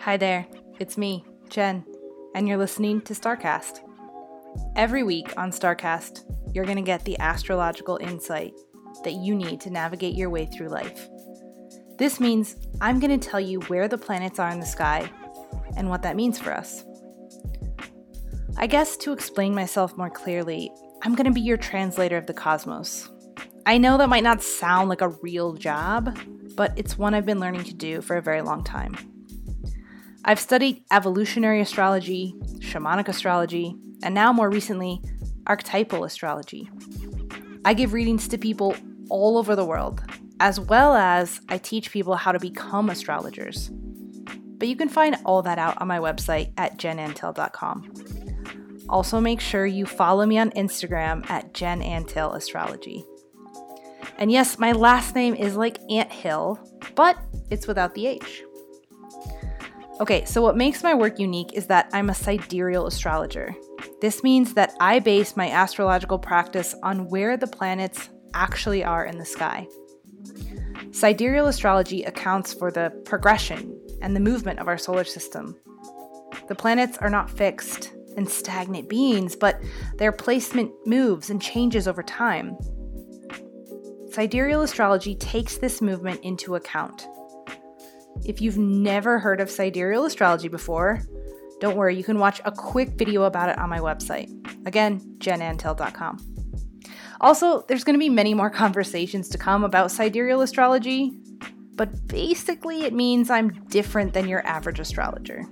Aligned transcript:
Hi 0.00 0.16
there, 0.18 0.46
it's 0.78 0.98
me, 0.98 1.24
Jen, 1.48 1.84
and 2.34 2.46
you're 2.46 2.58
listening 2.58 3.00
to 3.02 3.14
StarCast. 3.14 3.80
Every 4.76 5.02
week 5.02 5.32
on 5.38 5.50
StarCast, 5.50 6.24
you're 6.54 6.66
going 6.66 6.76
to 6.76 6.82
get 6.82 7.04
the 7.04 7.18
astrological 7.18 7.96
insight 7.96 8.52
that 9.02 9.14
you 9.14 9.34
need 9.34 9.60
to 9.62 9.70
navigate 9.70 10.14
your 10.14 10.30
way 10.30 10.46
through 10.46 10.68
life. 10.68 11.08
This 11.96 12.20
means 12.20 12.56
I'm 12.80 13.00
going 13.00 13.18
to 13.18 13.28
tell 13.28 13.40
you 13.40 13.60
where 13.62 13.88
the 13.88 13.96
planets 13.96 14.38
are 14.38 14.50
in 14.50 14.60
the 14.60 14.66
sky 14.66 15.10
and 15.76 15.88
what 15.88 16.02
that 16.02 16.16
means 16.16 16.38
for 16.38 16.52
us. 16.52 16.84
I 18.56 18.66
guess 18.66 18.96
to 18.98 19.12
explain 19.12 19.54
myself 19.54 19.96
more 19.96 20.10
clearly, 20.10 20.70
I'm 21.02 21.14
going 21.14 21.26
to 21.26 21.32
be 21.32 21.40
your 21.40 21.56
translator 21.56 22.16
of 22.16 22.26
the 22.26 22.34
cosmos. 22.34 23.08
I 23.66 23.78
know 23.78 23.96
that 23.96 24.10
might 24.10 24.22
not 24.22 24.42
sound 24.42 24.90
like 24.90 25.00
a 25.00 25.08
real 25.08 25.54
job, 25.54 26.18
but 26.54 26.72
it's 26.76 26.98
one 26.98 27.14
I've 27.14 27.24
been 27.24 27.40
learning 27.40 27.64
to 27.64 27.74
do 27.74 28.02
for 28.02 28.16
a 28.16 28.22
very 28.22 28.42
long 28.42 28.62
time. 28.62 28.94
I've 30.24 30.40
studied 30.40 30.82
evolutionary 30.90 31.60
astrology, 31.60 32.34
shamanic 32.58 33.08
astrology, 33.08 33.74
and 34.02 34.14
now 34.14 34.32
more 34.32 34.50
recently, 34.50 35.00
archetypal 35.46 36.04
astrology. 36.04 36.70
I 37.64 37.72
give 37.74 37.94
readings 37.94 38.28
to 38.28 38.38
people 38.38 38.76
all 39.08 39.38
over 39.38 39.56
the 39.56 39.64
world, 39.64 40.02
as 40.40 40.60
well 40.60 40.94
as 40.94 41.40
I 41.48 41.56
teach 41.58 41.90
people 41.90 42.16
how 42.16 42.32
to 42.32 42.38
become 42.38 42.90
astrologers. 42.90 43.70
But 44.58 44.68
you 44.68 44.76
can 44.76 44.88
find 44.88 45.16
all 45.24 45.42
that 45.42 45.58
out 45.58 45.80
on 45.80 45.88
my 45.88 45.98
website 45.98 46.52
at 46.58 46.78
jenantil.com. 46.78 47.92
Also, 48.88 49.20
make 49.20 49.40
sure 49.40 49.64
you 49.66 49.86
follow 49.86 50.26
me 50.26 50.38
on 50.38 50.50
Instagram 50.50 51.28
at 51.30 51.54
Jen 51.54 51.80
Antil 51.80 52.36
Astrology. 52.36 53.04
And 54.18 54.30
yes, 54.30 54.58
my 54.58 54.72
last 54.72 55.14
name 55.14 55.34
is 55.34 55.56
like 55.56 55.78
Ant 55.90 56.12
Hill, 56.12 56.58
but 56.94 57.18
it's 57.50 57.66
without 57.66 57.94
the 57.94 58.06
H. 58.06 58.42
Okay, 60.00 60.24
so 60.24 60.42
what 60.42 60.56
makes 60.56 60.82
my 60.82 60.94
work 60.94 61.18
unique 61.18 61.52
is 61.52 61.66
that 61.68 61.88
I'm 61.92 62.10
a 62.10 62.14
sidereal 62.14 62.86
astrologer. 62.86 63.54
This 64.00 64.22
means 64.22 64.54
that 64.54 64.74
I 64.80 64.98
base 64.98 65.36
my 65.36 65.50
astrological 65.50 66.18
practice 66.18 66.74
on 66.82 67.08
where 67.08 67.36
the 67.36 67.46
planets 67.46 68.08
actually 68.34 68.82
are 68.82 69.04
in 69.04 69.18
the 69.18 69.24
sky. 69.24 69.68
Sidereal 70.90 71.46
astrology 71.46 72.02
accounts 72.04 72.52
for 72.52 72.70
the 72.70 72.90
progression 73.04 73.80
and 74.02 74.14
the 74.14 74.20
movement 74.20 74.58
of 74.58 74.68
our 74.68 74.78
solar 74.78 75.04
system. 75.04 75.56
The 76.48 76.54
planets 76.54 76.98
are 76.98 77.10
not 77.10 77.30
fixed 77.30 77.92
and 78.16 78.28
stagnant 78.28 78.88
beings, 78.88 79.34
but 79.36 79.60
their 79.96 80.12
placement 80.12 80.72
moves 80.86 81.30
and 81.30 81.40
changes 81.40 81.88
over 81.88 82.02
time. 82.02 82.56
Sidereal 84.14 84.62
astrology 84.62 85.16
takes 85.16 85.58
this 85.58 85.82
movement 85.82 86.20
into 86.22 86.54
account. 86.54 87.08
If 88.24 88.40
you've 88.40 88.56
never 88.56 89.18
heard 89.18 89.40
of 89.40 89.50
sidereal 89.50 90.04
astrology 90.04 90.46
before, 90.46 91.02
don't 91.58 91.76
worry, 91.76 91.96
you 91.96 92.04
can 92.04 92.20
watch 92.20 92.40
a 92.44 92.52
quick 92.52 92.90
video 92.90 93.24
about 93.24 93.48
it 93.48 93.58
on 93.58 93.68
my 93.68 93.80
website. 93.80 94.30
Again, 94.68 95.00
jenantil.com. 95.18 96.18
Also, 97.20 97.62
there's 97.62 97.82
going 97.82 97.94
to 97.94 97.98
be 97.98 98.08
many 98.08 98.34
more 98.34 98.50
conversations 98.64 99.28
to 99.30 99.36
come 99.36 99.64
about 99.64 99.90
sidereal 99.90 100.42
astrology, 100.42 101.10
but 101.74 102.06
basically 102.06 102.84
it 102.84 102.92
means 102.92 103.30
I'm 103.30 103.64
different 103.64 104.12
than 104.12 104.28
your 104.28 104.46
average 104.46 104.78
astrologer. 104.78 105.44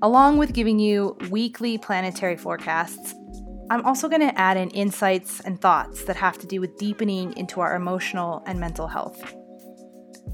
Along 0.00 0.38
with 0.38 0.54
giving 0.54 0.78
you 0.78 1.18
weekly 1.28 1.76
planetary 1.76 2.38
forecasts, 2.38 3.14
I'm 3.68 3.84
also 3.84 4.08
going 4.08 4.20
to 4.20 4.38
add 4.38 4.56
in 4.56 4.70
insights 4.70 5.40
and 5.40 5.60
thoughts 5.60 6.04
that 6.04 6.16
have 6.16 6.38
to 6.38 6.46
do 6.46 6.60
with 6.60 6.78
deepening 6.78 7.36
into 7.36 7.60
our 7.60 7.74
emotional 7.74 8.42
and 8.46 8.60
mental 8.60 8.86
health. 8.86 9.34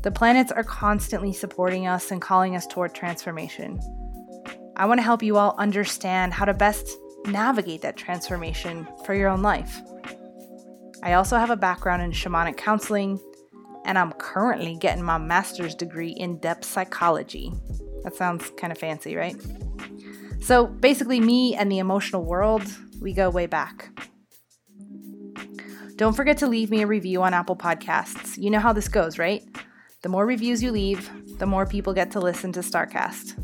The 0.03 0.11
planets 0.11 0.53
are 0.53 0.65
constantly 0.65 1.33
supporting 1.33 1.87
us 1.87 2.11
and 2.11 2.21
calling 2.21 2.57
us 2.57 2.67
toward 2.67 2.95
transformation. 2.95 3.81
I 4.77 4.85
want 4.85 4.99
to 4.99 5.03
help 5.03 5.23
you 5.23 5.39
all 5.39 5.55
understand 5.59 6.35
how 6.35 6.45
to 6.45 6.53
best 6.53 6.89
navigate 7.27 7.83
that 7.83 7.97
transformation 7.97 8.87
for 9.05 9.15
your 9.15 9.29
own 9.29 9.41
life. 9.41 9.81
I 11.03 11.15
also 11.15 11.39
have 11.39 11.51
a 11.51 11.57
background 11.57 12.03
in 12.03 12.13
shamanic 12.13 12.57
counseling, 12.57 13.19
and 13.87 13.97
I'm 13.97 14.13
currently 14.13 14.77
getting 14.77 15.05
my 15.05 15.19
master's 15.19 15.75
degree 15.75 16.11
in 16.11 16.39
depth 16.39 16.65
psychology. 16.65 17.53
That 18.03 18.15
sounds 18.15 18.51
kind 18.57 18.73
of 18.73 18.79
fancy, 18.79 19.17
right? 19.17 19.37
So 20.41 20.67
basically, 20.67 21.21
me 21.21 21.55
and 21.55 21.71
the 21.71 21.79
emotional 21.79 22.25
world, 22.25 22.65
we 23.03 23.13
go 23.13 23.29
way 23.29 23.47
back. 23.47 23.91
Don't 25.97 26.15
forget 26.15 26.39
to 26.39 26.47
leave 26.47 26.71
me 26.71 26.83
a 26.83 26.87
review 26.87 27.23
on 27.23 27.35
Apple 27.35 27.57
Podcasts. 27.57 28.37
You 28.37 28.51
know 28.51 28.61
how 28.61 28.73
this 28.73 28.89
goes, 28.89 29.19
right? 29.19 29.43
The 30.03 30.09
more 30.09 30.27
reviews 30.27 30.63
you 30.63 30.73
leave, 30.73 31.11
the 31.39 31.47
more 31.47 31.67
people 31.67 31.93
get 31.93 32.11
to 32.13 32.21
listen 32.21 32.53
to 32.53 32.61
StarCast. 32.61 33.39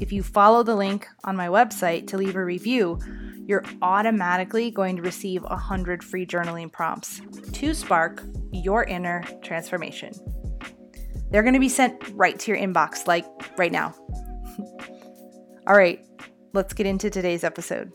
If 0.00 0.12
you 0.12 0.22
follow 0.22 0.62
the 0.62 0.76
link 0.76 1.06
on 1.24 1.36
my 1.36 1.48
website 1.48 2.06
to 2.08 2.18
leave 2.18 2.36
a 2.36 2.44
review, 2.44 2.98
you're 3.46 3.64
automatically 3.82 4.70
going 4.70 4.96
to 4.96 5.02
receive 5.02 5.42
100 5.42 6.02
free 6.02 6.26
journaling 6.26 6.70
prompts 6.70 7.20
to 7.52 7.74
spark 7.74 8.22
your 8.52 8.84
inner 8.84 9.24
transformation. 9.42 10.12
They're 11.30 11.42
going 11.42 11.54
to 11.54 11.60
be 11.60 11.68
sent 11.68 12.02
right 12.14 12.38
to 12.38 12.52
your 12.52 12.60
inbox, 12.60 13.06
like 13.06 13.26
right 13.58 13.72
now. 13.72 13.94
All 15.66 15.76
right, 15.76 16.04
let's 16.52 16.72
get 16.72 16.86
into 16.86 17.10
today's 17.10 17.44
episode. 17.44 17.92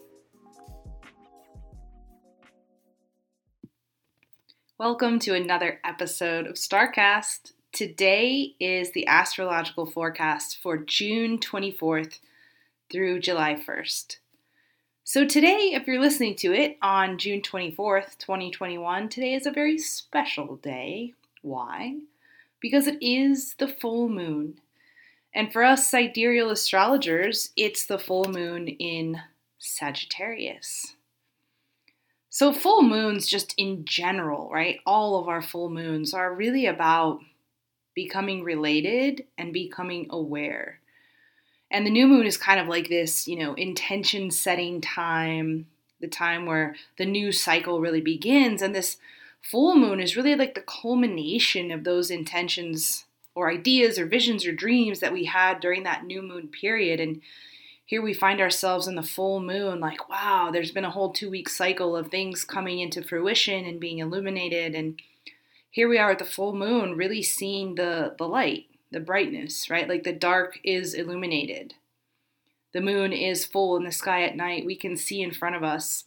Welcome 4.82 5.20
to 5.20 5.36
another 5.36 5.80
episode 5.84 6.48
of 6.48 6.56
StarCast. 6.56 7.52
Today 7.72 8.56
is 8.60 8.94
the 8.94 9.06
astrological 9.06 9.86
forecast 9.86 10.58
for 10.60 10.76
June 10.76 11.38
24th 11.38 12.18
through 12.92 13.20
July 13.20 13.54
1st. 13.54 14.16
So, 15.04 15.24
today, 15.24 15.74
if 15.76 15.86
you're 15.86 16.02
listening 16.02 16.36
to 16.38 16.52
it 16.52 16.80
on 16.82 17.20
June 17.20 17.42
24th, 17.42 18.18
2021, 18.18 19.08
today 19.08 19.36
is 19.36 19.46
a 19.46 19.52
very 19.52 19.78
special 19.78 20.56
day. 20.56 21.14
Why? 21.44 21.98
Because 22.60 22.88
it 22.88 22.98
is 23.04 23.54
the 23.60 23.68
full 23.68 24.10
moon. 24.10 24.62
And 25.32 25.54
for 25.54 25.64
us 25.64 25.92
sidereal 25.92 26.50
astrologers, 26.50 27.52
it's 27.56 27.86
the 27.86 28.00
full 28.00 28.26
moon 28.32 28.68
in 28.68 29.22
Sagittarius. 29.60 30.96
So, 32.34 32.54
full 32.54 32.82
moons, 32.82 33.28
just 33.28 33.54
in 33.58 33.84
general, 33.84 34.50
right? 34.50 34.80
All 34.86 35.20
of 35.20 35.28
our 35.28 35.42
full 35.42 35.70
moons 35.70 36.14
are 36.14 36.34
really 36.34 36.66
about 36.66 37.20
becoming 37.94 38.42
related 38.42 39.26
and 39.38 39.52
becoming 39.52 40.08
aware. 40.10 40.80
And 41.70 41.86
the 41.86 41.92
new 41.92 42.08
moon 42.08 42.26
is 42.26 42.38
kind 42.38 42.58
of 42.58 42.70
like 42.70 42.88
this, 42.88 43.28
you 43.28 43.38
know, 43.38 43.54
intention 43.56 44.32
setting 44.32 44.80
time, 44.80 45.68
the 46.00 46.08
time 46.08 46.46
where 46.46 46.78
the 46.98 47.06
new 47.06 47.34
cycle 47.34 47.82
really 47.82 48.00
begins. 48.00 48.62
And 48.62 48.74
this 48.74 48.96
full 49.42 49.76
moon 49.76 50.00
is 50.00 50.16
really 50.16 50.36
like 50.36 50.56
the 50.56 50.62
culmination 50.62 51.70
of 51.70 51.84
those 51.84 52.10
intentions 52.10 53.04
or 53.36 53.52
ideas 53.52 54.00
or 54.00 54.06
visions 54.06 54.46
or 54.46 54.54
dreams 54.54 55.02
that 55.02 55.12
we 55.12 55.26
had 55.26 55.60
during 55.60 55.84
that 55.84 56.06
new 56.06 56.22
moon 56.22 56.48
period. 56.48 57.02
And 57.02 57.22
here 57.92 58.02
we 58.02 58.14
find 58.14 58.40
ourselves 58.40 58.88
in 58.88 58.96
the 58.96 59.04
full 59.04 59.42
moon, 59.42 59.82
like, 59.82 60.08
wow, 60.08 60.50
there's 60.50 60.72
been 60.72 60.86
a 60.86 60.92
whole 60.92 61.12
two 61.12 61.30
week 61.30 61.50
cycle 61.50 61.94
of 61.94 62.08
things 62.08 62.46
coming 62.46 62.80
into 62.80 63.04
fruition 63.04 63.66
and 63.66 63.82
being 63.82 64.00
illuminated. 64.00 64.74
And 64.74 64.98
here 65.70 65.90
we 65.90 65.98
are 65.98 66.12
at 66.12 66.20
the 66.20 66.24
full 66.24 66.56
moon, 66.56 66.96
really 66.96 67.22
seeing 67.22 67.76
the, 67.76 68.16
the 68.18 68.30
light, 68.30 68.68
the 68.94 69.02
brightness, 69.02 69.70
right? 69.70 69.90
Like 69.90 70.04
the 70.04 70.14
dark 70.14 70.58
is 70.64 70.94
illuminated. 70.94 71.74
The 72.72 72.80
moon 72.80 73.12
is 73.12 73.46
full 73.46 73.76
in 73.76 73.84
the 73.84 73.92
sky 73.92 74.24
at 74.24 74.38
night. 74.38 74.66
We 74.66 74.78
can 74.78 74.96
see 74.96 75.22
in 75.22 75.34
front 75.34 75.58
of 75.58 75.64
us. 75.64 76.06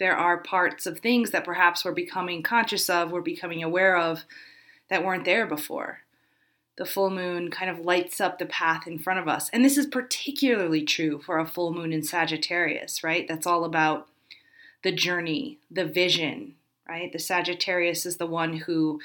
There 0.00 0.16
are 0.16 0.42
parts 0.42 0.84
of 0.84 0.98
things 0.98 1.30
that 1.30 1.44
perhaps 1.44 1.84
we're 1.84 1.92
becoming 1.92 2.42
conscious 2.42 2.90
of, 2.90 3.12
we're 3.12 3.20
becoming 3.20 3.62
aware 3.62 3.96
of, 3.96 4.24
that 4.90 5.04
weren't 5.04 5.26
there 5.26 5.46
before. 5.46 6.00
The 6.76 6.84
full 6.84 7.10
moon 7.10 7.50
kind 7.50 7.70
of 7.70 7.80
lights 7.80 8.20
up 8.20 8.38
the 8.38 8.46
path 8.46 8.86
in 8.86 8.98
front 8.98 9.18
of 9.18 9.28
us. 9.28 9.48
And 9.50 9.64
this 9.64 9.78
is 9.78 9.86
particularly 9.86 10.84
true 10.84 11.20
for 11.20 11.38
a 11.38 11.46
full 11.46 11.72
moon 11.72 11.92
in 11.92 12.02
Sagittarius, 12.02 13.02
right? 13.02 13.26
That's 13.26 13.46
all 13.46 13.64
about 13.64 14.08
the 14.82 14.92
journey, 14.92 15.58
the 15.70 15.86
vision, 15.86 16.54
right? 16.88 17.12
The 17.12 17.18
Sagittarius 17.18 18.04
is 18.04 18.18
the 18.18 18.26
one 18.26 18.58
who 18.58 19.00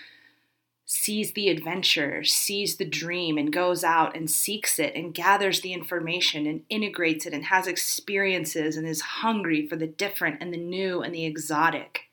sees 0.86 1.32
the 1.32 1.48
adventure, 1.48 2.24
sees 2.26 2.76
the 2.76 2.86
dream, 2.86 3.38
and 3.38 3.54
goes 3.54 3.82
out 3.82 4.16
and 4.16 4.30
seeks 4.30 4.78
it 4.78 4.94
and 4.94 5.14
gathers 5.14 5.62
the 5.62 5.72
information 5.72 6.46
and 6.46 6.64
integrates 6.70 7.26
it 7.26 7.34
and 7.34 7.46
has 7.46 7.66
experiences 7.66 8.76
and 8.76 8.86
is 8.86 9.00
hungry 9.00 9.66
for 9.66 9.78
the 9.78 9.88
different 9.88 10.38
and 10.42 10.54
the 10.54 10.58
new 10.58 11.02
and 11.02 11.16
the 11.16 11.26
exotic. 11.26 12.11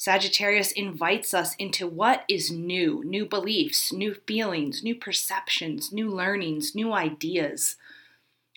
Sagittarius 0.00 0.72
invites 0.72 1.34
us 1.34 1.54
into 1.56 1.86
what 1.86 2.24
is 2.26 2.50
new 2.50 3.04
new 3.04 3.26
beliefs, 3.26 3.92
new 3.92 4.14
feelings, 4.14 4.82
new 4.82 4.94
perceptions, 4.94 5.92
new 5.92 6.08
learnings, 6.08 6.74
new 6.74 6.94
ideas. 6.94 7.76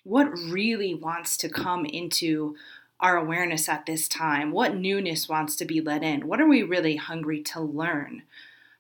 What 0.06 0.32
really 0.40 0.96
wants 0.96 1.36
to 1.36 1.50
come 1.50 1.86
into 1.86 2.56
our 3.02 3.18
awareness 3.18 3.68
at 3.68 3.86
this 3.86 4.08
time? 4.08 4.54
What 4.54 4.78
newness 4.78 5.28
wants 5.28 5.58
to 5.58 5.66
be 5.66 5.82
let 5.82 6.02
in? 6.02 6.30
What 6.30 6.40
are 6.40 6.48
we 6.48 6.64
really 6.64 6.96
hungry 6.96 7.42
to 7.42 7.60
learn? 7.60 8.24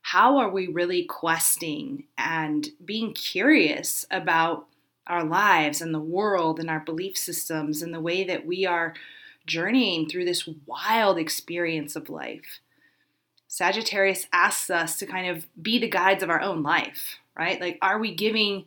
How 0.02 0.38
are 0.38 0.50
we 0.50 0.68
really 0.68 1.04
questing 1.04 2.06
and 2.18 2.70
being 2.86 3.12
curious 3.12 4.06
about 4.10 4.68
our 5.06 5.26
lives 5.26 5.82
and 5.82 5.94
the 5.94 6.00
world 6.00 6.62
and 6.62 6.70
our 6.70 6.80
belief 6.80 7.18
systems 7.18 7.82
and 7.82 7.94
the 7.94 8.00
way 8.00 8.24
that 8.24 8.46
we 8.46 8.66
are 8.66 8.94
journeying 9.46 10.10
through 10.10 10.26
this 10.26 10.48
wild 10.66 11.18
experience 11.18 11.96
of 11.96 12.10
life? 12.10 12.60
Sagittarius 13.48 14.28
asks 14.34 14.70
us 14.70 14.98
to 14.98 15.06
kind 15.06 15.28
of 15.28 15.46
be 15.62 15.78
the 15.78 15.90
guides 15.90 16.24
of 16.24 16.30
our 16.30 16.42
own 16.42 16.64
life, 16.64 17.20
right? 17.38 17.62
Like, 17.62 17.78
are 17.82 18.00
we 18.00 18.14
giving 18.14 18.66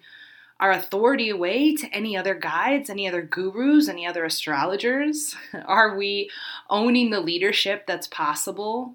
our 0.61 0.71
authority 0.71 1.29
away 1.29 1.75
to 1.75 1.89
any 1.89 2.17
other 2.17 2.35
guides, 2.35 2.89
any 2.89 3.09
other 3.09 3.23
gurus, 3.23 3.89
any 3.89 4.07
other 4.07 4.25
astrologers? 4.25 5.35
Are 5.67 5.97
we 5.97 6.31
owning 6.71 7.11
the 7.11 7.21
leadership 7.21 7.87
that's 7.87 8.07
possible? 8.07 8.95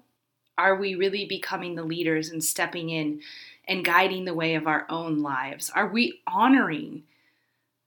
Are 0.58 0.76
we 0.76 0.94
really 0.94 1.24
becoming 1.24 1.74
the 1.74 1.84
leaders 1.84 2.30
and 2.30 2.42
stepping 2.42 2.90
in 2.90 3.20
and 3.68 3.84
guiding 3.84 4.24
the 4.24 4.34
way 4.34 4.54
of 4.54 4.66
our 4.66 4.86
own 4.88 5.22
lives? 5.22 5.70
Are 5.74 5.88
we 5.88 6.20
honoring 6.26 7.04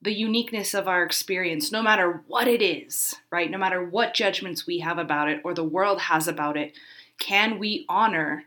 the 0.06 0.14
uniqueness 0.14 0.74
of 0.74 0.88
our 0.88 1.04
experience, 1.04 1.72
no 1.72 1.82
matter 1.82 2.22
what 2.28 2.48
it 2.48 2.62
is, 2.62 3.16
right? 3.32 3.52
No 3.52 3.58
matter 3.58 3.84
what 3.84 4.14
judgments 4.14 4.66
we 4.66 4.80
have 4.80 4.98
about 4.98 5.28
it 5.28 5.42
or 5.44 5.54
the 5.54 5.64
world 5.64 6.00
has 6.00 6.28
about 6.28 6.56
it, 6.56 6.74
can 7.20 7.60
we 7.60 7.86
honor 7.90 8.46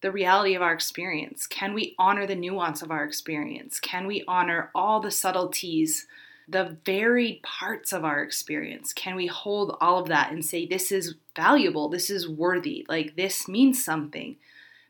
the 0.00 0.10
reality 0.10 0.54
of 0.54 0.62
our 0.62 0.72
experience? 0.72 1.46
Can 1.46 1.74
we 1.74 1.94
honor 1.98 2.26
the 2.26 2.34
nuance 2.34 2.82
of 2.82 2.90
our 2.90 3.04
experience? 3.04 3.78
Can 3.78 4.06
we 4.06 4.24
honor 4.26 4.70
all 4.74 5.00
the 5.00 5.10
subtleties, 5.10 6.06
the 6.48 6.76
varied 6.86 7.42
parts 7.42 7.92
of 7.92 8.04
our 8.04 8.22
experience? 8.22 8.92
Can 8.92 9.14
we 9.14 9.26
hold 9.26 9.76
all 9.80 9.98
of 9.98 10.08
that 10.08 10.32
and 10.32 10.44
say, 10.44 10.66
this 10.66 10.90
is 10.90 11.16
valuable, 11.36 11.88
this 11.88 12.08
is 12.10 12.28
worthy, 12.28 12.86
like 12.88 13.16
this 13.16 13.46
means 13.46 13.84
something? 13.84 14.36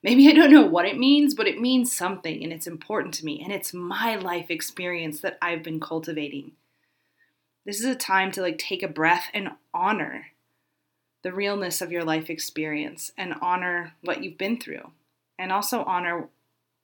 Maybe 0.02 0.28
I 0.28 0.32
don't 0.32 0.52
know 0.52 0.66
what 0.66 0.86
it 0.86 0.98
means, 0.98 1.34
but 1.34 1.48
it 1.48 1.60
means 1.60 1.94
something 1.94 2.42
and 2.42 2.52
it's 2.52 2.66
important 2.66 3.14
to 3.14 3.24
me 3.24 3.42
and 3.42 3.52
it's 3.52 3.74
my 3.74 4.14
life 4.16 4.50
experience 4.50 5.20
that 5.20 5.38
I've 5.42 5.62
been 5.62 5.80
cultivating. 5.80 6.52
This 7.66 7.80
is 7.80 7.86
a 7.86 7.94
time 7.94 8.30
to 8.32 8.42
like 8.42 8.58
take 8.58 8.82
a 8.82 8.88
breath 8.88 9.28
and 9.34 9.50
honor 9.74 10.28
the 11.22 11.32
realness 11.32 11.82
of 11.82 11.90
your 11.90 12.04
life 12.04 12.30
experience 12.30 13.12
and 13.18 13.34
honor 13.42 13.94
what 14.02 14.22
you've 14.22 14.38
been 14.38 14.58
through 14.58 14.92
and 15.38 15.52
also 15.52 15.82
honor 15.82 16.28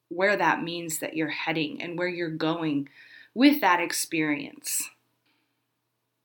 where 0.08 0.36
that 0.36 0.62
means 0.62 0.98
that 0.98 1.16
you're 1.16 1.28
heading 1.28 1.80
and 1.80 1.98
where 1.98 2.08
you're 2.08 2.28
going 2.28 2.88
with 3.32 3.60
that 3.60 3.80
experience. 3.80 4.90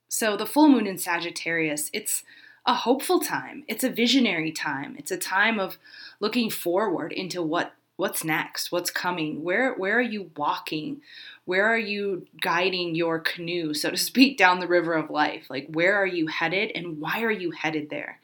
So, 0.08 0.36
the 0.36 0.46
full 0.46 0.70
moon 0.70 0.88
in 0.88 0.98
Sagittarius, 0.98 1.90
it's 1.94 2.24
a 2.66 2.74
hopeful 2.74 3.20
time. 3.20 3.64
It's 3.68 3.84
a 3.84 3.90
visionary 3.90 4.52
time. 4.52 4.96
It's 4.98 5.12
a 5.12 5.18
time 5.18 5.60
of 5.60 5.78
looking 6.20 6.50
forward 6.50 7.12
into 7.12 7.42
what 7.42 7.74
what's 7.96 8.24
next, 8.24 8.72
what's 8.72 8.92
coming. 8.92 9.44
Where 9.44 9.74
where 9.74 9.98
are 9.98 10.02
you 10.02 10.32
walking? 10.38 11.02
Where 11.46 11.66
are 11.66 11.78
you 11.78 12.28
guiding 12.42 12.96
your 12.96 13.20
canoe, 13.20 13.74
so 13.74 13.92
to 13.92 13.98
speak, 14.10 14.38
down 14.38 14.60
the 14.60 14.68
river 14.68 14.94
of 14.94 15.10
life? 15.10 15.48
Like 15.50 15.68
where 15.72 15.96
are 15.96 16.08
you 16.08 16.28
headed 16.28 16.72
and 16.76 17.00
why 17.00 17.22
are 17.24 17.32
you 17.32 17.52
headed 17.52 17.90
there? 17.90 18.20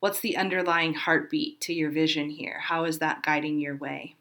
What's 0.00 0.20
the 0.20 0.36
underlying 0.36 0.94
heartbeat 0.94 1.60
to 1.62 1.74
your 1.74 1.90
vision 1.90 2.30
here? 2.30 2.60
How 2.60 2.84
is 2.84 3.00
that 3.00 3.22
guiding 3.22 3.58
your 3.58 3.74
way? 3.74 4.14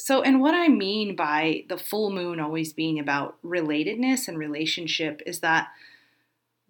So, 0.00 0.22
and 0.22 0.40
what 0.40 0.54
I 0.54 0.68
mean 0.68 1.16
by 1.16 1.64
the 1.68 1.78
full 1.78 2.10
moon 2.10 2.38
always 2.38 2.72
being 2.72 2.98
about 2.98 3.36
relatedness 3.42 4.28
and 4.28 4.38
relationship 4.38 5.22
is 5.26 5.40
that 5.40 5.68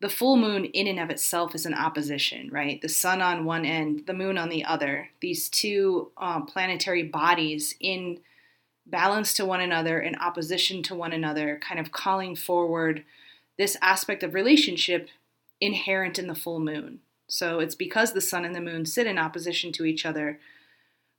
the 0.01 0.09
full 0.09 0.37
moon, 0.37 0.65
in 0.67 0.87
and 0.87 1.01
of 1.01 1.11
itself, 1.11 1.55
is 1.55 1.67
an 1.67 1.75
opposition, 1.75 2.49
right? 2.53 2.81
The 2.81 2.89
sun 2.89 3.21
on 3.21 3.45
one 3.45 3.65
end, 3.65 4.05
the 4.07 4.15
moon 4.15 4.39
on 4.39 4.49
the 4.49 4.65
other. 4.65 5.09
These 5.21 5.49
two 5.49 6.13
um, 6.17 6.47
planetary 6.47 7.03
bodies 7.03 7.75
in 7.81 8.21
balance 8.87 9.35
to 9.35 9.45
one 9.45 9.61
another, 9.61 10.01
in 10.01 10.15
opposition 10.17 10.83
to 10.85 10.95
one 10.95 11.13
another, 11.13 11.61
kind 11.61 11.81
of 11.81 11.93
calling 11.93 12.37
forward 12.37 13.05
this 13.59 13.77
aspect 13.83 14.23
of 14.23 14.35
relationship 14.35 15.09
inherent 15.61 16.19
in 16.19 16.29
the 16.29 16.35
full 16.35 16.61
moon. 16.61 17.01
So 17.27 17.59
it's 17.59 17.75
because 17.75 18.13
the 18.13 18.21
sun 18.21 18.45
and 18.45 18.55
the 18.55 18.61
moon 18.61 18.87
sit 18.87 19.07
in 19.07 19.19
opposition 19.19 19.73
to 19.73 19.85
each 19.85 20.07
other, 20.07 20.39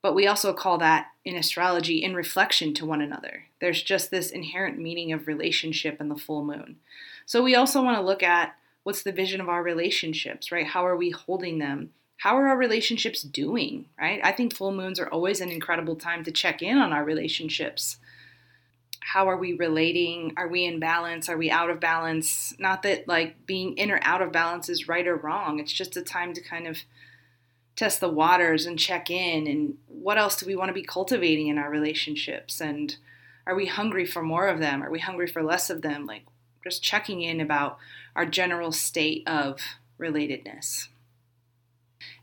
but 0.02 0.16
we 0.16 0.25
also 0.25 0.54
call 0.54 0.78
that 0.78 1.08
in 1.25 1.36
astrology 1.36 2.02
in 2.02 2.16
reflection 2.16 2.74
to 2.75 2.86
one 2.86 3.02
another. 3.02 3.44
There's 3.60 3.84
just 3.84 4.10
this 4.10 4.32
inherent 4.32 4.80
meaning 4.80 5.12
of 5.12 5.28
relationship 5.28 6.00
in 6.00 6.08
the 6.08 6.16
full 6.16 6.44
moon. 6.44 6.78
So 7.25 7.44
we 7.44 7.54
also 7.54 7.84
want 7.84 7.98
to 7.98 8.06
look 8.06 8.24
at 8.24 8.56
what's 8.89 9.03
the 9.03 9.12
vision 9.12 9.39
of 9.39 9.47
our 9.47 9.62
relationships, 9.62 10.51
right? 10.51 10.65
How 10.68 10.86
are 10.86 10.97
we 10.97 11.12
holding 11.12 11.59
them? 11.59 11.91
How 12.18 12.36
are 12.38 12.47
our 12.47 12.57
relationships 12.57 13.21
doing, 13.21 13.86
right? 14.00 14.19
I 14.24 14.31
think 14.31 14.56
full 14.56 14.71
moons 14.71 15.00
are 15.00 15.07
always 15.07 15.39
an 15.39 15.51
incredible 15.51 15.95
time 15.95 16.24
to 16.24 16.31
check 16.31 16.62
in 16.62 16.77
on 16.77 16.91
our 16.91 17.03
relationships 17.03 17.97
how 19.13 19.27
are 19.27 19.38
we 19.38 19.53
relating? 19.53 20.33
Are 20.38 20.47
we 20.47 20.65
in 20.65 20.80
balance? 20.80 21.30
Are 21.30 21.38
we 21.38 21.50
out 21.50 21.71
of 21.71 21.80
balance? 21.80 22.53
Not 22.59 22.83
that 22.83 23.07
like 23.07 23.44
being 23.47 23.75
in 23.75 23.89
or 23.89 24.00
out 24.03 24.21
of 24.21 24.31
balance 24.31 24.69
is 24.69 24.88
right 24.88 25.07
or 25.07 25.15
wrong. 25.15 25.59
It's 25.59 25.74
just 25.74 25.97
a 25.97 26.03
time 26.03 26.31
to 26.33 26.41
kind 26.41 26.68
of 26.68 26.77
test 27.75 28.01
the 28.01 28.09
waters 28.09 28.68
and 28.68 28.77
check 28.77 29.09
in 29.09 29.47
and 29.47 29.77
what 29.88 30.19
else 30.19 30.36
do 30.36 30.45
we 30.45 30.56
want 30.56 30.69
to 30.69 30.74
be 30.74 30.83
cultivating 30.83 31.47
in 31.47 31.57
our 31.57 31.71
relationships 31.71 32.62
and 32.62 32.97
are 33.47 33.56
we 33.56 33.65
hungry 33.65 34.06
for 34.06 34.21
more 34.21 34.47
of 34.47 34.59
them? 34.59 34.83
Are 34.83 34.91
we 34.91 35.00
hungry 35.00 35.27
for 35.27 35.41
less 35.41 35.71
of 35.71 35.81
them? 35.81 36.06
Like 36.06 36.25
just 36.64 36.84
checking 36.84 37.22
in 37.22 37.40
about 37.42 37.78
our 38.16 38.26
general 38.26 38.72
state 38.72 39.28
of 39.28 39.60
relatedness. 40.00 40.88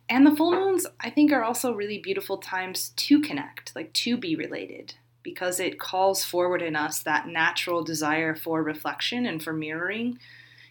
And 0.09 0.27
the 0.27 0.37
full 0.37 0.53
moons, 0.53 0.87
I 1.00 1.11
think, 1.11 1.33
are 1.33 1.43
also 1.43 1.73
really 1.73 1.99
beautiful 1.99 2.38
times 2.38 2.91
to 2.91 3.21
connect, 3.21 3.75
like 3.75 3.93
to 3.94 4.17
be 4.17 4.37
related 4.37 4.94
because 5.23 5.59
it 5.59 5.81
calls 5.81 6.23
forward 6.23 6.62
in 6.62 6.77
us 6.77 7.03
that 7.03 7.27
natural 7.27 7.83
desire 7.83 8.37
for 8.37 8.62
reflection 8.62 9.27
and 9.27 9.43
for 9.43 9.53
mirroring 9.53 10.21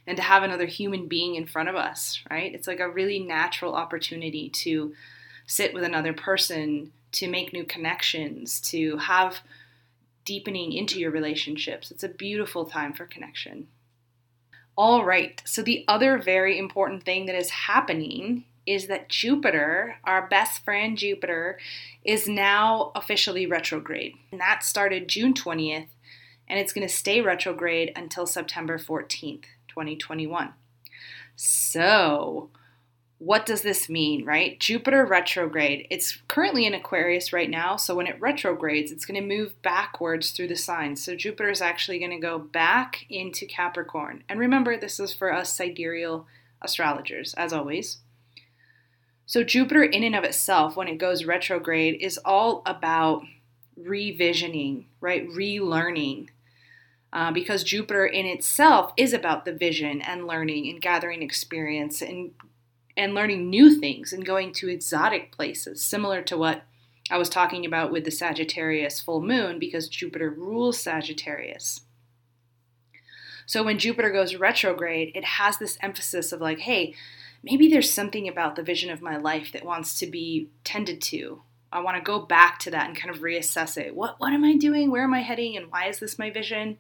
and 0.08 0.16
to 0.16 0.24
have 0.24 0.44
another 0.44 0.66
human 0.66 1.08
being 1.08 1.36
in 1.36 1.46
front 1.46 1.68
of 1.68 1.76
us, 1.76 2.22
right? 2.32 2.54
It's 2.56 2.68
like 2.68 2.80
a 2.80 2.90
really 2.90 3.20
natural 3.20 3.76
opportunity 3.76 4.50
to 4.50 4.94
sit 5.46 5.74
with 5.74 5.84
another 5.84 6.14
person, 6.14 6.94
to 7.14 7.28
make 7.28 7.52
new 7.52 7.66
connections, 7.66 8.62
to 8.62 8.98
have 8.98 9.40
deepening 10.26 10.74
into 10.74 11.00
your 11.00 11.12
relationships. 11.12 11.92
It's 11.92 12.04
a 12.04 12.10
beautiful 12.10 12.66
time 12.66 12.94
for 12.94 13.06
connection. 13.06 13.68
All 14.78 15.06
right, 15.06 15.42
so 15.46 15.62
the 15.62 15.86
other 15.88 16.18
very 16.18 16.60
important 16.60 17.04
thing 17.04 17.28
that 17.28 17.36
is 17.36 17.50
happening 17.50 18.44
is 18.66 18.88
that 18.88 19.10
Jupiter, 19.10 19.98
our 20.04 20.28
best 20.28 20.66
friend 20.66 20.98
Jupiter, 20.98 21.60
is 22.04 22.28
now 22.28 22.92
officially 22.96 23.46
retrograde. 23.46 24.16
And 24.32 24.42
that 24.42 24.64
started 24.64 25.08
June 25.08 25.34
20th, 25.34 25.88
and 26.48 26.60
it's 26.60 26.74
going 26.74 26.88
to 26.88 26.94
stay 26.94 27.22
retrograde 27.22 27.94
until 27.96 28.26
September 28.26 28.78
14th, 28.78 29.46
2021. 29.70 30.54
So, 31.36 32.50
what 33.18 33.46
does 33.46 33.62
this 33.62 33.88
mean, 33.88 34.26
right? 34.26 34.60
Jupiter 34.60 35.06
retrograde. 35.06 35.88
It's 35.90 36.22
currently 36.28 36.66
in 36.66 36.74
Aquarius 36.74 37.32
right 37.32 37.50
now, 37.50 37.78
so 37.78 37.96
when 37.96 38.08
it 38.08 38.20
retrogrades, 38.20 38.92
it's 38.92 39.06
going 39.06 39.20
to 39.22 39.36
move 39.36 39.62
backwards 39.62 40.32
through 40.32 40.50
the 40.50 40.56
signs. 40.56 41.04
So 41.04 41.16
Jupiter 41.16 41.50
is 41.50 41.62
actually 41.62 42.00
going 42.00 42.12
to 42.12 42.20
go 42.20 42.38
back 42.38 43.06
into 43.10 43.46
Capricorn. 43.46 44.24
And 44.28 44.40
remember, 44.40 44.78
this 44.78 45.00
is 45.00 45.14
for 45.14 45.34
us 45.34 45.56
sidereal 45.56 46.28
astrologers, 46.62 47.34
as 47.36 47.54
always. 47.54 48.00
So, 49.28 49.44
Jupiter, 49.44 49.84
in 49.84 50.04
and 50.04 50.16
of 50.16 50.24
itself, 50.24 50.76
when 50.76 50.88
it 50.88 51.00
goes 51.00 51.26
retrograde, 51.26 52.00
is 52.00 52.20
all 52.24 52.62
about 52.66 53.24
revisioning, 53.80 54.86
right? 55.02 55.28
Relearning. 55.28 56.30
Uh, 57.12 57.32
because 57.32 57.64
Jupiter 57.64 58.06
in 58.06 58.26
itself 58.26 58.92
is 58.98 59.14
about 59.14 59.46
the 59.46 59.54
vision 59.54 60.02
and 60.02 60.28
learning 60.28 60.70
and 60.70 60.82
gathering 60.82 61.24
experience 61.24 62.02
and 62.02 62.32
and 62.98 63.14
learning 63.14 63.50
new 63.50 63.80
things 63.80 64.14
and 64.14 64.26
going 64.26 64.54
to 64.54 64.70
exotic 64.70 65.32
places, 65.32 65.82
similar 65.82 66.22
to 66.24 66.38
what 66.38 66.64
I 67.12 67.18
was 67.18 67.30
talking 67.30 67.66
about 67.66 67.92
with 67.92 68.06
the 68.06 68.12
Sagittarius 68.12 69.00
full 69.00 69.22
moon, 69.22 69.60
because 69.60 69.88
Jupiter 69.88 70.30
rules 70.30 70.80
Sagittarius. 70.80 71.82
So 73.46 73.64
when 73.64 73.78
Jupiter 73.78 74.10
goes 74.10 74.36
retrograde, 74.36 75.12
it 75.14 75.24
has 75.24 75.58
this 75.58 75.78
emphasis 75.82 76.32
of 76.32 76.42
like, 76.42 76.60
hey, 76.60 76.96
maybe 77.44 77.68
there's 77.68 77.94
something 77.94 78.28
about 78.28 78.56
the 78.56 78.64
vision 78.64 78.90
of 78.90 79.02
my 79.02 79.18
life 79.18 79.52
that 79.54 79.66
wants 79.66 80.00
to 80.00 80.08
be 80.08 80.50
tended 80.64 81.02
to. 81.04 81.44
I 81.72 81.82
want 81.82 81.98
to 81.98 82.04
go 82.04 82.20
back 82.20 82.60
to 82.60 82.72
that 82.72 82.88
and 82.88 82.98
kind 82.98 83.14
of 83.14 83.22
reassess 83.22 83.78
it. 83.78 83.96
What 83.96 84.20
what 84.20 84.34
am 84.34 84.44
I 84.44 84.56
doing? 84.56 84.90
Where 84.90 85.04
am 85.04 85.14
I 85.14 85.22
heading? 85.22 85.58
And 85.58 85.72
why 85.72 85.88
is 85.88 86.00
this 86.00 86.18
my 86.18 86.30
vision? 86.30 86.78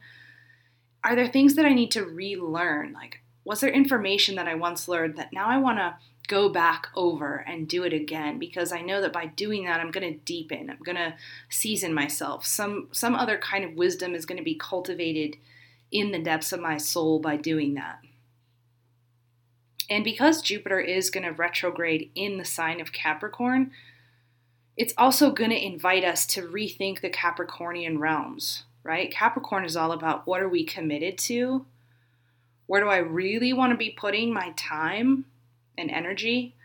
Are 1.03 1.15
there 1.15 1.27
things 1.27 1.55
that 1.55 1.65
I 1.65 1.74
need 1.74 1.91
to 1.91 2.03
relearn? 2.03 2.93
Like, 2.93 3.22
was 3.46 3.62
there 3.62 3.70
information 3.70 4.36
that 4.36 4.48
I 4.48 4.56
once 4.56 4.88
learned 4.88 5.16
that 5.18 5.32
now 5.32 5.46
I 5.48 5.58
want 5.58 5.78
to 5.78 5.96
go 6.28 6.50
back 6.50 6.88
over 6.96 7.46
and 7.48 7.68
do 7.68 7.84
it 7.84 7.94
again 7.94 8.40
because 8.40 8.72
I 8.72 8.82
know 8.82 9.00
that 9.02 9.14
by 9.14 9.28
doing 9.28 9.66
that 9.66 9.80
I'm 9.80 9.92
going 9.92 10.12
to 10.12 10.20
deepen. 10.20 10.70
I'm 10.70 10.84
going 10.84 10.96
to 10.96 11.14
season 11.50 11.94
myself. 11.94 12.46
Some 12.46 12.90
some 12.92 13.16
other 13.16 13.38
kind 13.38 13.64
of 13.64 13.75
wisdom 13.75 14.16
is 14.16 14.25
going 14.25 14.40
to 14.40 14.44
be 14.44 14.56
cultivated 14.56 15.38
in 15.92 16.12
the 16.12 16.20
depths 16.20 16.52
of 16.52 16.60
my 16.60 16.78
soul 16.78 17.20
by 17.20 17.38
doing 17.38 17.75
that. 17.75 18.00
And 19.90 20.04
because 20.04 20.42
Jupiter 20.42 20.80
is 20.80 21.12
going 21.12 21.25
to 21.25 21.32
retrograde 21.32 22.10
in 22.16 22.38
the 22.38 22.46
sign 22.46 22.82
of 22.82 22.92
Capricorn, 22.92 23.72
it's 24.75 24.96
also 24.98 25.32
going 25.32 25.52
to 25.52 25.66
invite 25.66 26.04
us 26.04 26.25
to 26.28 26.42
rethink 26.42 27.02
the 27.02 27.10
Capricornian 27.10 28.00
realms, 28.00 28.64
right? 28.84 29.12
Capricorn 29.12 29.64
is 29.64 29.78
all 29.78 29.92
about 29.92 30.25
what 30.25 30.42
are 30.42 30.50
we 30.50 30.66
committed 30.66 31.20
to? 31.20 31.66
Where 32.67 32.81
do 32.81 32.89
I 32.89 32.98
really 32.98 33.53
want 33.53 33.72
to 33.72 33.77
be 33.77 33.89
putting 33.91 34.34
my 34.34 34.53
time 34.57 35.25
and 35.77 35.91
energy? 35.91 36.55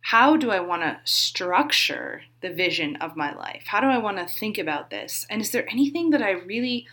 How 0.00 0.36
do 0.36 0.50
I 0.50 0.60
want 0.60 0.82
to 0.82 1.00
structure 1.04 2.22
the 2.42 2.52
vision 2.52 2.96
of 2.96 3.16
my 3.16 3.34
life? 3.34 3.64
How 3.66 3.80
do 3.80 3.86
I 3.86 3.98
want 3.98 4.18
to 4.18 4.26
think 4.26 4.58
about 4.58 4.90
this? 4.90 5.26
And 5.30 5.40
is 5.40 5.50
there 5.50 5.70
anything 5.70 6.10
that 6.10 6.22
I 6.22 6.32
really 6.32 6.86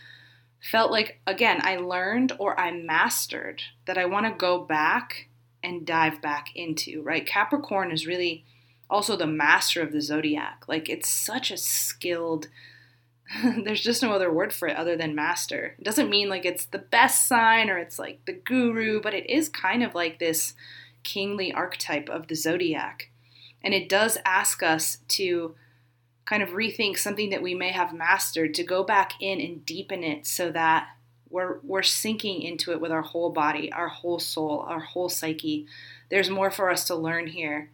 felt 0.60 0.90
like, 0.90 1.20
again, 1.26 1.60
I 1.62 1.76
learned 1.76 2.32
or 2.38 2.58
I 2.58 2.70
mastered 2.70 3.62
that 3.86 3.98
I 3.98 4.06
want 4.06 4.26
to 4.26 4.32
go 4.32 4.64
back 4.64 5.28
and 5.62 5.86
dive 5.86 6.22
back 6.22 6.48
into, 6.54 7.02
right? 7.02 7.26
Capricorn 7.26 7.92
is 7.92 8.06
really 8.06 8.44
also 8.88 9.16
the 9.16 9.26
master 9.26 9.82
of 9.82 9.92
the 9.92 10.00
zodiac. 10.00 10.64
Like, 10.66 10.88
it's 10.88 11.10
such 11.10 11.50
a 11.50 11.56
skilled, 11.56 12.48
there's 13.64 13.80
just 13.80 14.02
no 14.02 14.12
other 14.12 14.32
word 14.32 14.52
for 14.52 14.68
it 14.68 14.76
other 14.76 14.96
than 14.96 15.14
master. 15.14 15.74
It 15.78 15.84
doesn't 15.84 16.10
mean 16.10 16.28
like 16.28 16.44
it's 16.44 16.66
the 16.66 16.78
best 16.78 17.28
sign 17.28 17.70
or 17.70 17.78
it's 17.78 17.98
like 17.98 18.24
the 18.26 18.32
guru, 18.32 19.00
but 19.00 19.14
it 19.14 19.28
is 19.28 19.48
kind 19.48 19.82
of 19.82 19.94
like 19.94 20.18
this 20.18 20.54
kingly 21.02 21.52
archetype 21.52 22.08
of 22.08 22.28
the 22.28 22.34
zodiac. 22.34 23.10
And 23.62 23.74
it 23.74 23.88
does 23.88 24.18
ask 24.24 24.62
us 24.62 24.98
to 25.08 25.54
kind 26.24 26.42
of 26.42 26.50
rethink 26.50 26.98
something 26.98 27.30
that 27.30 27.42
we 27.42 27.54
may 27.54 27.70
have 27.70 27.94
mastered, 27.94 28.54
to 28.54 28.64
go 28.64 28.82
back 28.82 29.12
in 29.20 29.40
and 29.40 29.64
deepen 29.64 30.04
it 30.04 30.26
so 30.26 30.50
that 30.52 30.88
we're, 31.30 31.58
we're 31.62 31.82
sinking 31.82 32.42
into 32.42 32.72
it 32.72 32.80
with 32.80 32.92
our 32.92 33.02
whole 33.02 33.30
body, 33.30 33.72
our 33.72 33.88
whole 33.88 34.18
soul, 34.18 34.64
our 34.68 34.80
whole 34.80 35.08
psyche. 35.08 35.66
There's 36.10 36.30
more 36.30 36.50
for 36.50 36.70
us 36.70 36.84
to 36.84 36.94
learn 36.94 37.28
here. 37.28 37.70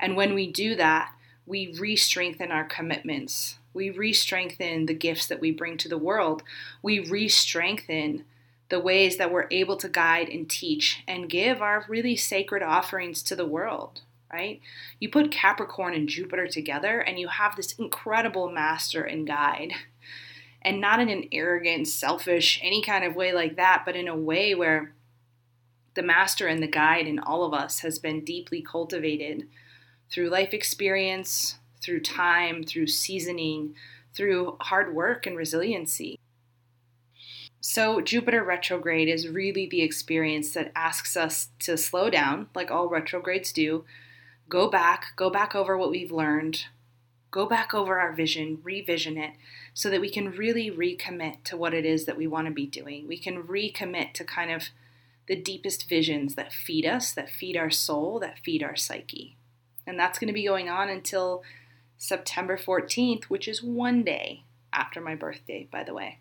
And 0.00 0.16
when 0.16 0.34
we 0.34 0.50
do 0.50 0.74
that, 0.76 1.12
we 1.46 1.74
re 1.78 1.96
strengthen 1.96 2.50
our 2.50 2.64
commitments. 2.64 3.58
We 3.74 3.90
re 3.90 4.12
strengthen 4.12 4.86
the 4.86 4.94
gifts 4.94 5.26
that 5.26 5.40
we 5.40 5.50
bring 5.50 5.76
to 5.78 5.88
the 5.88 5.98
world. 5.98 6.42
We 6.82 7.00
re 7.00 7.28
strengthen 7.28 8.24
the 8.68 8.80
ways 8.80 9.18
that 9.18 9.30
we're 9.30 9.48
able 9.50 9.76
to 9.76 9.88
guide 9.88 10.28
and 10.30 10.48
teach 10.48 11.02
and 11.06 11.28
give 11.28 11.60
our 11.60 11.84
really 11.88 12.16
sacred 12.16 12.62
offerings 12.62 13.22
to 13.22 13.36
the 13.36 13.44
world, 13.44 14.00
right? 14.32 14.62
You 14.98 15.10
put 15.10 15.30
Capricorn 15.30 15.92
and 15.92 16.08
Jupiter 16.08 16.46
together 16.46 17.00
and 17.00 17.18
you 17.18 17.28
have 17.28 17.54
this 17.54 17.72
incredible 17.72 18.50
master 18.50 19.02
and 19.02 19.26
guide. 19.26 19.72
And 20.62 20.80
not 20.80 21.00
in 21.00 21.10
an 21.10 21.28
arrogant, 21.32 21.88
selfish, 21.88 22.60
any 22.62 22.82
kind 22.82 23.04
of 23.04 23.14
way 23.14 23.32
like 23.32 23.56
that, 23.56 23.82
but 23.84 23.96
in 23.96 24.08
a 24.08 24.16
way 24.16 24.54
where 24.54 24.94
the 25.94 26.02
master 26.02 26.46
and 26.46 26.62
the 26.62 26.68
guide 26.68 27.06
in 27.06 27.18
all 27.18 27.44
of 27.44 27.52
us 27.52 27.80
has 27.80 27.98
been 27.98 28.24
deeply 28.24 28.62
cultivated 28.62 29.48
through 30.10 30.30
life 30.30 30.54
experience, 30.54 31.58
through 31.82 32.00
time, 32.00 32.62
through 32.62 32.86
seasoning, 32.86 33.74
through 34.14 34.56
hard 34.60 34.94
work 34.94 35.26
and 35.26 35.36
resiliency. 35.36 36.18
So, 37.60 38.00
Jupiter 38.00 38.42
retrograde 38.42 39.08
is 39.08 39.28
really 39.28 39.68
the 39.68 39.82
experience 39.82 40.52
that 40.52 40.72
asks 40.74 41.16
us 41.16 41.48
to 41.60 41.76
slow 41.76 42.10
down, 42.10 42.48
like 42.54 42.70
all 42.70 42.88
retrogrades 42.88 43.52
do, 43.52 43.84
go 44.48 44.68
back, 44.68 45.06
go 45.16 45.30
back 45.30 45.54
over 45.54 45.78
what 45.78 45.90
we've 45.90 46.10
learned, 46.10 46.64
go 47.30 47.46
back 47.46 47.72
over 47.72 48.00
our 48.00 48.12
vision, 48.12 48.58
revision 48.64 49.16
it, 49.16 49.34
so 49.74 49.88
that 49.90 50.00
we 50.00 50.10
can 50.10 50.32
really 50.32 50.70
recommit 50.70 51.44
to 51.44 51.56
what 51.56 51.72
it 51.72 51.84
is 51.84 52.04
that 52.04 52.16
we 52.16 52.26
want 52.26 52.48
to 52.48 52.52
be 52.52 52.66
doing. 52.66 53.06
We 53.06 53.16
can 53.16 53.44
recommit 53.44 54.12
to 54.14 54.24
kind 54.24 54.50
of 54.50 54.64
the 55.28 55.36
deepest 55.36 55.88
visions 55.88 56.34
that 56.34 56.52
feed 56.52 56.84
us, 56.84 57.12
that 57.12 57.30
feed 57.30 57.56
our 57.56 57.70
soul, 57.70 58.18
that 58.18 58.40
feed 58.40 58.62
our 58.62 58.76
psyche. 58.76 59.36
And 59.86 59.98
that's 59.98 60.18
going 60.18 60.28
to 60.28 60.34
be 60.34 60.44
going 60.44 60.68
on 60.68 60.88
until 60.88 61.42
September 62.02 62.56
14th, 62.56 63.26
which 63.26 63.46
is 63.46 63.62
one 63.62 64.02
day 64.02 64.42
after 64.72 65.00
my 65.00 65.14
birthday, 65.14 65.68
by 65.70 65.84
the 65.84 65.94
way. 65.94 66.18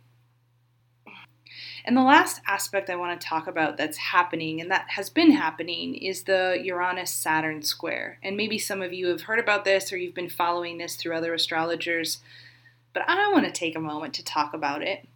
And 1.83 1.97
the 1.97 2.03
last 2.03 2.39
aspect 2.45 2.87
I 2.87 2.95
want 2.95 3.19
to 3.19 3.27
talk 3.27 3.47
about 3.47 3.77
that's 3.77 3.97
happening 3.97 4.61
and 4.61 4.69
that 4.69 4.85
has 4.89 5.09
been 5.09 5.31
happening 5.31 5.95
is 5.95 6.25
the 6.25 6.61
Uranus 6.63 7.09
Saturn 7.09 7.63
square. 7.63 8.19
And 8.21 8.37
maybe 8.37 8.59
some 8.59 8.83
of 8.83 8.93
you 8.93 9.07
have 9.07 9.23
heard 9.23 9.39
about 9.39 9.65
this 9.65 9.91
or 9.91 9.97
you've 9.97 10.13
been 10.13 10.29
following 10.29 10.77
this 10.77 10.95
through 10.95 11.15
other 11.15 11.33
astrologers, 11.33 12.19
but 12.93 13.01
I 13.07 13.31
want 13.31 13.45
to 13.45 13.51
take 13.51 13.75
a 13.75 13.79
moment 13.79 14.13
to 14.13 14.23
talk 14.23 14.53
about 14.53 14.83
it. 14.83 15.07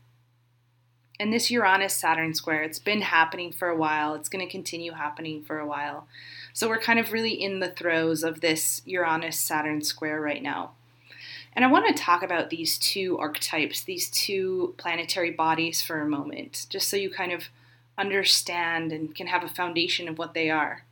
And 1.20 1.32
this 1.32 1.52
Uranus 1.52 1.94
Saturn 1.94 2.34
square, 2.34 2.64
it's 2.64 2.80
been 2.80 3.02
happening 3.02 3.52
for 3.52 3.68
a 3.68 3.78
while, 3.78 4.16
it's 4.16 4.30
going 4.30 4.44
to 4.44 4.52
continue 4.52 4.94
happening 4.94 5.44
for 5.44 5.60
a 5.60 5.68
while. 5.68 6.08
So 6.56 6.70
we're 6.70 6.80
kind 6.80 7.00
of 7.00 7.12
really 7.12 7.34
in 7.34 7.60
the 7.60 7.68
throes 7.68 8.24
of 8.24 8.40
this 8.40 8.82
Uranus 8.86 9.38
Saturn 9.38 9.82
square 9.82 10.22
right 10.22 10.42
now. 10.42 10.72
And 11.52 11.66
I 11.66 11.68
want 11.70 11.86
to 11.94 12.02
talk 12.02 12.24
about 12.24 12.50
these 12.50 12.78
two 12.78 13.18
archetypes, 13.18 13.84
these 13.84 14.10
two 14.10 14.74
planetary 14.78 15.32
bodies 15.32 15.82
for 15.82 16.00
a 16.00 16.08
moment, 16.08 16.66
just 16.70 16.88
so 16.88 16.96
you 16.96 17.10
kind 17.10 17.34
of 17.34 17.50
understand 17.98 18.94
and 18.94 19.14
can 19.14 19.28
have 19.28 19.44
a 19.44 19.50
foundation 19.50 20.08
of 20.08 20.18
what 20.18 20.34
they 20.34 20.50
are. 20.50 20.86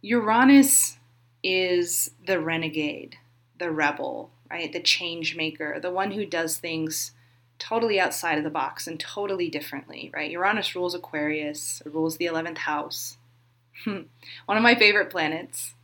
Uranus 0.00 0.98
is 1.42 2.12
the 2.24 2.38
renegade, 2.38 3.16
the 3.58 3.72
rebel, 3.72 4.30
right? 4.48 4.72
The 4.72 4.78
change 4.78 5.34
maker, 5.34 5.80
the 5.80 5.90
one 5.90 6.12
who 6.12 6.24
does 6.24 6.56
things 6.56 7.10
totally 7.58 7.98
outside 7.98 8.38
of 8.38 8.44
the 8.44 8.50
box 8.50 8.86
and 8.86 9.00
totally 9.00 9.48
differently, 9.48 10.12
right? 10.14 10.30
Uranus 10.30 10.76
rules 10.76 10.94
Aquarius, 10.94 11.82
rules 11.84 12.16
the 12.16 12.26
11th 12.26 12.58
house. 12.58 13.16
one 13.84 14.56
of 14.56 14.62
my 14.62 14.74
favorite 14.74 15.10
planets, 15.10 15.74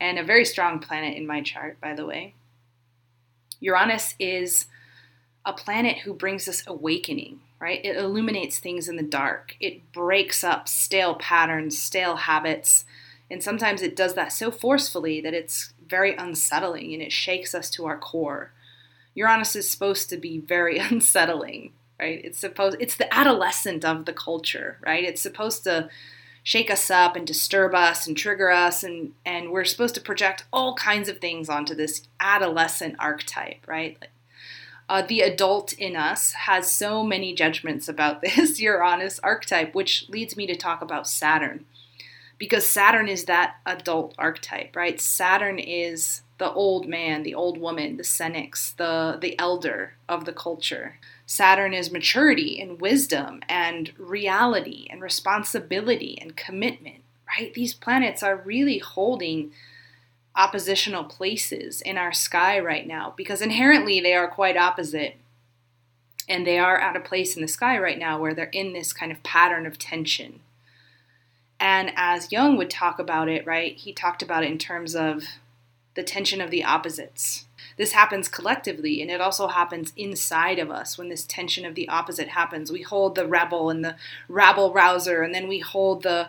and 0.00 0.18
a 0.18 0.24
very 0.24 0.44
strong 0.44 0.78
planet 0.78 1.16
in 1.16 1.26
my 1.26 1.42
chart, 1.42 1.80
by 1.80 1.94
the 1.94 2.06
way. 2.06 2.34
Uranus 3.60 4.14
is 4.18 4.66
a 5.44 5.52
planet 5.52 5.98
who 5.98 6.12
brings 6.12 6.48
us 6.48 6.62
awakening, 6.66 7.40
right? 7.60 7.82
It 7.84 7.96
illuminates 7.96 8.58
things 8.58 8.88
in 8.88 8.96
the 8.96 9.02
dark. 9.02 9.56
It 9.60 9.92
breaks 9.92 10.44
up 10.44 10.68
stale 10.68 11.14
patterns, 11.14 11.78
stale 11.78 12.16
habits, 12.16 12.84
and 13.30 13.42
sometimes 13.42 13.82
it 13.82 13.96
does 13.96 14.14
that 14.14 14.32
so 14.32 14.50
forcefully 14.50 15.20
that 15.20 15.34
it's 15.34 15.72
very 15.88 16.14
unsettling 16.16 16.92
and 16.92 17.02
it 17.02 17.12
shakes 17.12 17.54
us 17.54 17.70
to 17.70 17.86
our 17.86 17.98
core. 17.98 18.52
Uranus 19.14 19.56
is 19.56 19.70
supposed 19.70 20.10
to 20.10 20.16
be 20.16 20.38
very 20.38 20.78
unsettling, 20.90 21.72
right? 21.98 22.20
It's 22.24 22.38
supposed 22.38 22.76
it's 22.80 22.96
the 22.96 23.12
adolescent 23.14 23.84
of 23.84 24.04
the 24.04 24.12
culture, 24.12 24.78
right? 24.84 25.04
It's 25.04 25.22
supposed 25.22 25.64
to 25.64 25.88
shake 26.46 26.70
us 26.70 26.92
up 26.92 27.16
and 27.16 27.26
disturb 27.26 27.74
us 27.74 28.06
and 28.06 28.16
trigger 28.16 28.52
us 28.52 28.84
and 28.84 29.12
and 29.24 29.50
we're 29.50 29.64
supposed 29.64 29.96
to 29.96 30.00
project 30.00 30.44
all 30.52 30.76
kinds 30.76 31.08
of 31.08 31.18
things 31.18 31.48
onto 31.48 31.74
this 31.74 32.06
adolescent 32.20 32.94
archetype 33.00 33.66
right? 33.66 33.98
Uh, 34.88 35.02
the 35.02 35.22
adult 35.22 35.72
in 35.72 35.96
us 35.96 36.34
has 36.34 36.72
so 36.72 37.02
many 37.02 37.34
judgments 37.34 37.88
about 37.88 38.20
this 38.22 38.60
uranus 38.60 39.18
archetype 39.24 39.74
which 39.74 40.08
leads 40.08 40.36
me 40.36 40.46
to 40.46 40.54
talk 40.54 40.80
about 40.80 41.08
saturn. 41.08 41.64
Because 42.38 42.64
saturn 42.64 43.08
is 43.08 43.24
that 43.24 43.56
adult 43.66 44.14
archetype 44.16 44.76
right? 44.76 45.00
Saturn 45.00 45.58
is 45.58 46.22
the 46.38 46.52
old 46.52 46.86
man 46.86 47.24
the 47.24 47.34
old 47.34 47.58
woman 47.58 47.96
the 47.96 48.04
senex 48.04 48.76
the 48.76 49.18
the 49.20 49.36
elder 49.36 49.94
of 50.08 50.26
the 50.26 50.32
culture 50.32 51.00
Saturn 51.26 51.74
is 51.74 51.90
maturity 51.90 52.60
and 52.60 52.80
wisdom 52.80 53.40
and 53.48 53.92
reality 53.98 54.86
and 54.88 55.02
responsibility 55.02 56.16
and 56.20 56.36
commitment, 56.36 57.02
right? 57.26 57.52
These 57.52 57.74
planets 57.74 58.22
are 58.22 58.36
really 58.36 58.78
holding 58.78 59.50
oppositional 60.36 61.02
places 61.04 61.80
in 61.80 61.98
our 61.98 62.12
sky 62.12 62.60
right 62.60 62.86
now 62.86 63.12
because 63.16 63.42
inherently 63.42 64.00
they 64.00 64.14
are 64.14 64.28
quite 64.28 64.56
opposite. 64.56 65.16
And 66.28 66.46
they 66.46 66.58
are 66.58 66.78
at 66.78 66.96
a 66.96 67.00
place 67.00 67.36
in 67.36 67.42
the 67.42 67.48
sky 67.48 67.78
right 67.78 67.98
now 67.98 68.20
where 68.20 68.34
they're 68.34 68.46
in 68.46 68.72
this 68.72 68.92
kind 68.92 69.10
of 69.10 69.22
pattern 69.22 69.66
of 69.66 69.78
tension. 69.78 70.40
And 71.58 71.92
as 71.96 72.30
Jung 72.30 72.56
would 72.56 72.70
talk 72.70 72.98
about 72.98 73.28
it, 73.28 73.46
right, 73.46 73.76
he 73.76 73.92
talked 73.92 74.22
about 74.22 74.44
it 74.44 74.50
in 74.50 74.58
terms 74.58 74.94
of 74.94 75.24
the 75.94 76.02
tension 76.02 76.40
of 76.40 76.50
the 76.50 76.64
opposites 76.64 77.45
this 77.76 77.92
happens 77.92 78.28
collectively 78.28 79.02
and 79.02 79.10
it 79.10 79.20
also 79.20 79.48
happens 79.48 79.92
inside 79.96 80.58
of 80.58 80.70
us 80.70 80.96
when 80.96 81.08
this 81.08 81.24
tension 81.24 81.64
of 81.64 81.74
the 81.74 81.88
opposite 81.88 82.28
happens. 82.28 82.72
We 82.72 82.82
hold 82.82 83.14
the 83.14 83.26
rebel 83.26 83.70
and 83.70 83.84
the 83.84 83.96
rabble 84.28 84.72
rouser, 84.72 85.22
and 85.22 85.34
then 85.34 85.46
we 85.46 85.58
hold 85.58 86.02
the 86.02 86.28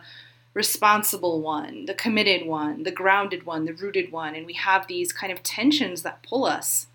responsible 0.53 1.39
one, 1.41 1.85
the 1.85 1.93
committed 1.93 2.47
one, 2.47 2.83
the 2.83 2.91
grounded 2.91 3.45
one, 3.45 3.65
the 3.65 3.73
rooted 3.73 4.11
one, 4.11 4.35
and 4.35 4.45
we 4.45 4.53
have 4.53 4.87
these 4.87 5.13
kind 5.13 5.31
of 5.31 5.43
tensions 5.43 6.01
that 6.01 6.23
pull 6.23 6.45
us. 6.45 6.87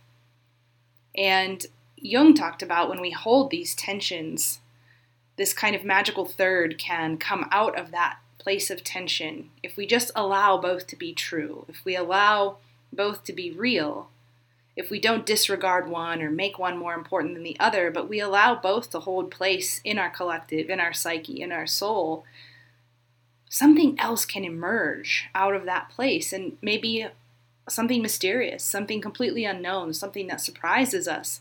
And 1.16 1.64
Jung 1.96 2.34
talked 2.34 2.62
about 2.62 2.88
when 2.88 3.00
we 3.00 3.12
hold 3.12 3.50
these 3.50 3.74
tensions, 3.74 4.58
this 5.36 5.52
kind 5.52 5.76
of 5.76 5.84
magical 5.84 6.24
third 6.26 6.76
can 6.76 7.16
come 7.16 7.48
out 7.52 7.78
of 7.78 7.90
that 7.92 8.18
place 8.38 8.70
of 8.70 8.82
tension 8.82 9.50
if 9.62 9.76
we 9.76 9.86
just 9.86 10.10
allow 10.16 10.58
both 10.58 10.88
to 10.88 10.96
be 10.96 11.14
true, 11.14 11.64
if 11.68 11.84
we 11.84 11.94
allow 11.94 12.56
both 12.92 13.22
to 13.24 13.32
be 13.32 13.52
real, 13.52 14.10
if 14.74 14.90
we 14.90 14.98
don't 14.98 15.26
disregard 15.26 15.88
one 15.88 16.22
or 16.22 16.30
make 16.30 16.58
one 16.58 16.78
more 16.78 16.94
important 16.94 17.34
than 17.34 17.42
the 17.42 17.58
other, 17.60 17.90
but 17.90 18.08
we 18.08 18.20
allow 18.20 18.54
both 18.54 18.90
to 18.90 19.00
hold 19.00 19.30
place 19.30 19.80
in 19.84 19.98
our 19.98 20.10
collective, 20.10 20.70
in 20.70 20.80
our 20.80 20.92
psyche, 20.92 21.42
in 21.42 21.52
our 21.52 21.66
soul, 21.66 22.24
something 23.48 23.98
else 24.00 24.24
can 24.24 24.44
emerge 24.44 25.28
out 25.34 25.54
of 25.54 25.66
that 25.66 25.90
place 25.90 26.32
and 26.32 26.56
maybe 26.62 27.06
something 27.68 28.00
mysterious, 28.00 28.64
something 28.64 29.00
completely 29.00 29.44
unknown, 29.44 29.92
something 29.92 30.26
that 30.26 30.40
surprises 30.40 31.06
us. 31.06 31.40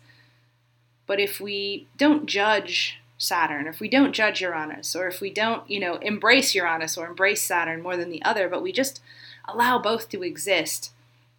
But 1.07 1.19
if 1.19 1.39
we 1.39 1.87
don't 1.97 2.25
judge 2.25 2.99
Saturn, 3.17 3.67
if 3.67 3.79
we 3.79 3.87
don't 3.87 4.13
judge 4.13 4.41
Uranus, 4.41 4.95
or 4.95 5.07
if 5.07 5.21
we 5.21 5.31
don't, 5.31 5.69
you 5.69 5.79
know, 5.79 5.95
embrace 5.97 6.53
Uranus 6.55 6.97
or 6.97 7.07
embrace 7.07 7.41
Saturn 7.43 7.81
more 7.81 7.95
than 7.95 8.09
the 8.09 8.23
other, 8.23 8.49
but 8.49 8.63
we 8.63 8.71
just 8.71 9.01
allow 9.47 9.79
both 9.79 10.09
to 10.09 10.23
exist, 10.23 10.91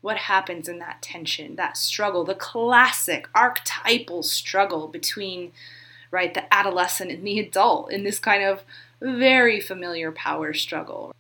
what 0.02 0.16
happens 0.18 0.68
in 0.68 0.78
that 0.80 1.00
tension, 1.00 1.56
that 1.56 1.76
struggle, 1.76 2.25
the 2.25 2.35
classic 2.35 3.28
archetypal 3.35 4.23
struggle 4.23 4.88
between, 4.88 5.52
right, 6.11 6.35
the 6.35 6.52
adolescent 6.52 7.11
and 7.11 7.26
the 7.26 7.38
adult 7.38 7.90
in 7.90 8.04
this 8.04 8.18
kind 8.18 8.42
of 8.42 8.62
very 9.00 9.61
familiar 9.61 10.12
power 10.12 10.52
struggle. 10.52 11.14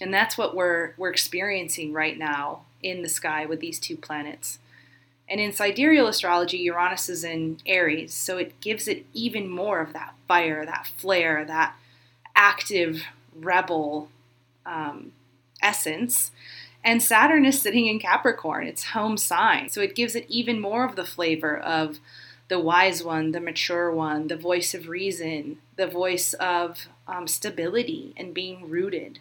And 0.00 0.12
that's 0.12 0.36
what 0.36 0.54
we're 0.54 0.94
we're 0.96 1.10
experiencing 1.10 1.92
right 1.92 2.18
now 2.18 2.62
in 2.82 3.02
the 3.02 3.08
sky 3.08 3.46
with 3.46 3.60
these 3.60 3.78
two 3.78 3.96
planets. 3.96 4.58
And 5.28 5.40
in 5.40 5.52
sidereal 5.52 6.08
astrology, 6.08 6.58
Uranus 6.58 7.08
is 7.08 7.22
in 7.22 7.58
Aries, 7.64 8.12
so 8.12 8.36
it 8.36 8.60
gives 8.60 8.88
it 8.88 9.06
even 9.14 9.48
more 9.48 9.80
of 9.80 9.92
that 9.92 10.14
fire, 10.26 10.66
that 10.66 10.88
flare, 10.96 11.44
that 11.44 11.76
active 12.34 13.04
rebel 13.36 14.08
um, 14.66 15.12
essence. 15.62 16.32
And 16.82 17.02
Saturn 17.02 17.44
is 17.44 17.60
sitting 17.60 17.86
in 17.86 17.98
Capricorn, 17.98 18.66
its 18.66 18.84
home 18.84 19.16
sign. 19.16 19.68
So 19.68 19.80
it 19.80 19.94
gives 19.94 20.14
it 20.14 20.26
even 20.28 20.60
more 20.60 20.84
of 20.84 20.96
the 20.96 21.04
flavor 21.04 21.56
of 21.56 22.00
the 22.48 22.58
wise 22.58 23.04
one, 23.04 23.32
the 23.32 23.40
mature 23.40 23.92
one, 23.92 24.26
the 24.26 24.36
voice 24.36 24.74
of 24.74 24.88
reason, 24.88 25.58
the 25.76 25.86
voice 25.86 26.34
of 26.34 26.86
um, 27.06 27.28
stability 27.28 28.12
and 28.16 28.34
being 28.34 28.68
rooted. 28.68 29.20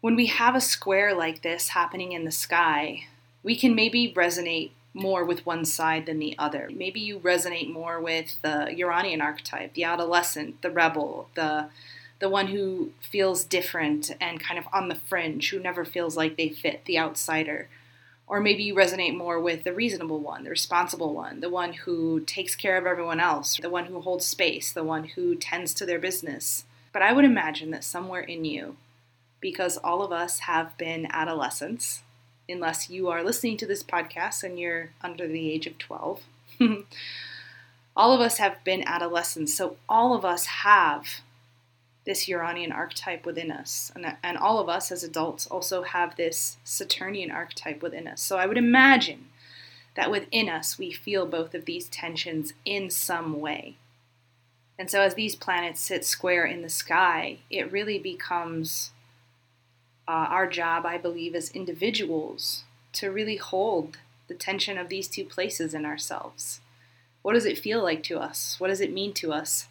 When 0.00 0.16
we 0.16 0.26
have 0.26 0.54
a 0.54 0.60
square 0.60 1.14
like 1.14 1.42
this 1.42 1.68
happening 1.68 2.12
in 2.12 2.24
the 2.24 2.30
sky, 2.30 3.06
we 3.42 3.56
can 3.56 3.74
maybe 3.74 4.12
resonate 4.14 4.72
more 4.92 5.24
with 5.24 5.46
one 5.46 5.64
side 5.64 6.06
than 6.06 6.18
the 6.18 6.34
other. 6.38 6.70
Maybe 6.74 7.00
you 7.00 7.18
resonate 7.18 7.72
more 7.72 8.00
with 8.00 8.36
the 8.42 8.72
Uranian 8.76 9.20
archetype, 9.20 9.74
the 9.74 9.84
adolescent, 9.84 10.62
the 10.62 10.70
rebel, 10.70 11.28
the 11.34 11.68
the 12.18 12.28
one 12.28 12.48
who 12.48 12.92
feels 13.00 13.44
different 13.44 14.10
and 14.20 14.40
kind 14.40 14.58
of 14.58 14.66
on 14.72 14.88
the 14.88 14.94
fringe, 14.94 15.50
who 15.50 15.58
never 15.58 15.84
feels 15.84 16.16
like 16.16 16.36
they 16.36 16.48
fit, 16.48 16.84
the 16.86 16.98
outsider. 16.98 17.68
Or 18.26 18.40
maybe 18.40 18.64
you 18.64 18.74
resonate 18.74 19.16
more 19.16 19.38
with 19.38 19.64
the 19.64 19.72
reasonable 19.72 20.18
one, 20.18 20.44
the 20.44 20.50
responsible 20.50 21.14
one, 21.14 21.40
the 21.40 21.50
one 21.50 21.72
who 21.74 22.20
takes 22.20 22.56
care 22.56 22.76
of 22.76 22.86
everyone 22.86 23.20
else, 23.20 23.58
the 23.58 23.70
one 23.70 23.86
who 23.86 24.00
holds 24.00 24.26
space, 24.26 24.72
the 24.72 24.82
one 24.82 25.04
who 25.04 25.36
tends 25.36 25.72
to 25.74 25.86
their 25.86 25.98
business. 25.98 26.64
But 26.92 27.02
I 27.02 27.12
would 27.12 27.24
imagine 27.24 27.70
that 27.70 27.84
somewhere 27.84 28.22
in 28.22 28.44
you, 28.44 28.76
because 29.40 29.76
all 29.76 30.02
of 30.02 30.10
us 30.10 30.40
have 30.40 30.76
been 30.78 31.06
adolescents, 31.10 32.02
unless 32.48 32.90
you 32.90 33.08
are 33.08 33.22
listening 33.22 33.56
to 33.58 33.66
this 33.66 33.84
podcast 33.84 34.42
and 34.42 34.58
you're 34.58 34.90
under 35.02 35.28
the 35.28 35.52
age 35.52 35.66
of 35.66 35.78
12, 35.78 36.22
all 37.96 38.12
of 38.12 38.20
us 38.20 38.38
have 38.38 38.64
been 38.64 38.82
adolescents. 38.86 39.54
So 39.54 39.76
all 39.88 40.14
of 40.14 40.24
us 40.24 40.46
have 40.46 41.20
this 42.06 42.28
Uranian 42.28 42.72
archetype 42.72 43.26
within 43.26 43.50
us. 43.50 43.92
And, 43.94 44.16
and 44.22 44.38
all 44.38 44.58
of 44.58 44.68
us 44.68 44.92
as 44.92 45.02
adults 45.02 45.46
also 45.46 45.82
have 45.82 46.16
this 46.16 46.56
Saturnian 46.64 47.30
archetype 47.30 47.82
within 47.82 48.06
us. 48.06 48.22
So 48.22 48.38
I 48.38 48.46
would 48.46 48.56
imagine 48.56 49.26
that 49.96 50.10
within 50.10 50.48
us 50.48 50.78
we 50.78 50.92
feel 50.92 51.26
both 51.26 51.54
of 51.54 51.64
these 51.64 51.88
tensions 51.88 52.52
in 52.64 52.90
some 52.90 53.40
way. 53.40 53.76
And 54.78 54.90
so 54.90 55.00
as 55.00 55.14
these 55.14 55.34
planets 55.34 55.80
sit 55.80 56.04
square 56.04 56.44
in 56.44 56.62
the 56.62 56.68
sky, 56.68 57.38
it 57.50 57.72
really 57.72 57.98
becomes 57.98 58.92
uh, 60.06 60.12
our 60.12 60.46
job, 60.46 60.86
I 60.86 60.98
believe, 60.98 61.34
as 61.34 61.50
individuals 61.50 62.64
to 62.92 63.10
really 63.10 63.36
hold 63.36 63.98
the 64.28 64.34
tension 64.34 64.78
of 64.78 64.88
these 64.88 65.08
two 65.08 65.24
places 65.24 65.74
in 65.74 65.84
ourselves. 65.84 66.60
What 67.22 67.32
does 67.32 67.46
it 67.46 67.58
feel 67.58 67.82
like 67.82 68.02
to 68.04 68.18
us? 68.18 68.56
What 68.58 68.68
does 68.68 68.80
it 68.80 68.92
mean 68.92 69.12
to 69.14 69.32
us? 69.32 69.66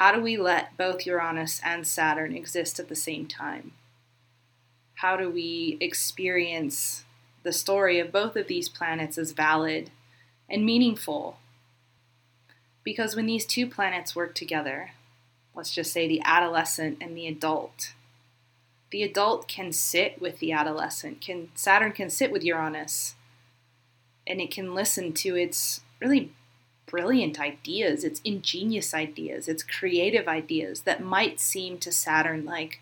How 0.00 0.12
do 0.12 0.22
we 0.22 0.38
let 0.38 0.78
both 0.78 1.04
Uranus 1.04 1.60
and 1.62 1.86
Saturn 1.86 2.34
exist 2.34 2.80
at 2.80 2.88
the 2.88 2.96
same 2.96 3.26
time? 3.26 3.72
How 4.94 5.14
do 5.14 5.28
we 5.28 5.76
experience 5.78 7.04
the 7.42 7.52
story 7.52 7.98
of 7.98 8.10
both 8.10 8.34
of 8.34 8.46
these 8.46 8.70
planets 8.70 9.18
as 9.18 9.32
valid 9.32 9.90
and 10.48 10.64
meaningful? 10.64 11.36
Because 12.82 13.14
when 13.14 13.26
these 13.26 13.44
two 13.44 13.66
planets 13.66 14.16
work 14.16 14.34
together, 14.34 14.92
let's 15.54 15.74
just 15.74 15.92
say 15.92 16.08
the 16.08 16.22
adolescent 16.24 16.96
and 17.02 17.14
the 17.14 17.26
adult, 17.26 17.92
the 18.90 19.02
adult 19.02 19.48
can 19.48 19.70
sit 19.70 20.18
with 20.18 20.38
the 20.38 20.50
adolescent, 20.50 21.20
can 21.20 21.50
Saturn 21.54 21.92
can 21.92 22.08
sit 22.08 22.32
with 22.32 22.42
Uranus 22.42 23.16
and 24.26 24.40
it 24.40 24.50
can 24.50 24.74
listen 24.74 25.12
to 25.12 25.36
its 25.36 25.82
really 26.00 26.32
brilliant 26.90 27.40
ideas, 27.40 28.04
it's 28.04 28.20
ingenious 28.24 28.92
ideas, 28.92 29.48
it's 29.48 29.62
creative 29.62 30.28
ideas 30.28 30.82
that 30.82 31.02
might 31.02 31.40
seem 31.40 31.78
to 31.78 31.92
Saturn 31.92 32.44
like, 32.44 32.80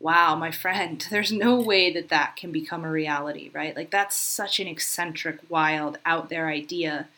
wow, 0.00 0.34
my 0.34 0.50
friend, 0.50 1.06
there's 1.10 1.32
no 1.32 1.60
way 1.60 1.92
that 1.92 2.08
that 2.08 2.36
can 2.36 2.52
become 2.52 2.84
a 2.84 2.90
reality, 2.90 3.50
right? 3.52 3.76
Like, 3.76 3.90
that's 3.90 4.16
such 4.16 4.60
an 4.60 4.66
eccentric, 4.66 5.38
wild, 5.48 5.98
out 6.04 6.28
there 6.28 6.48
idea 6.48 7.08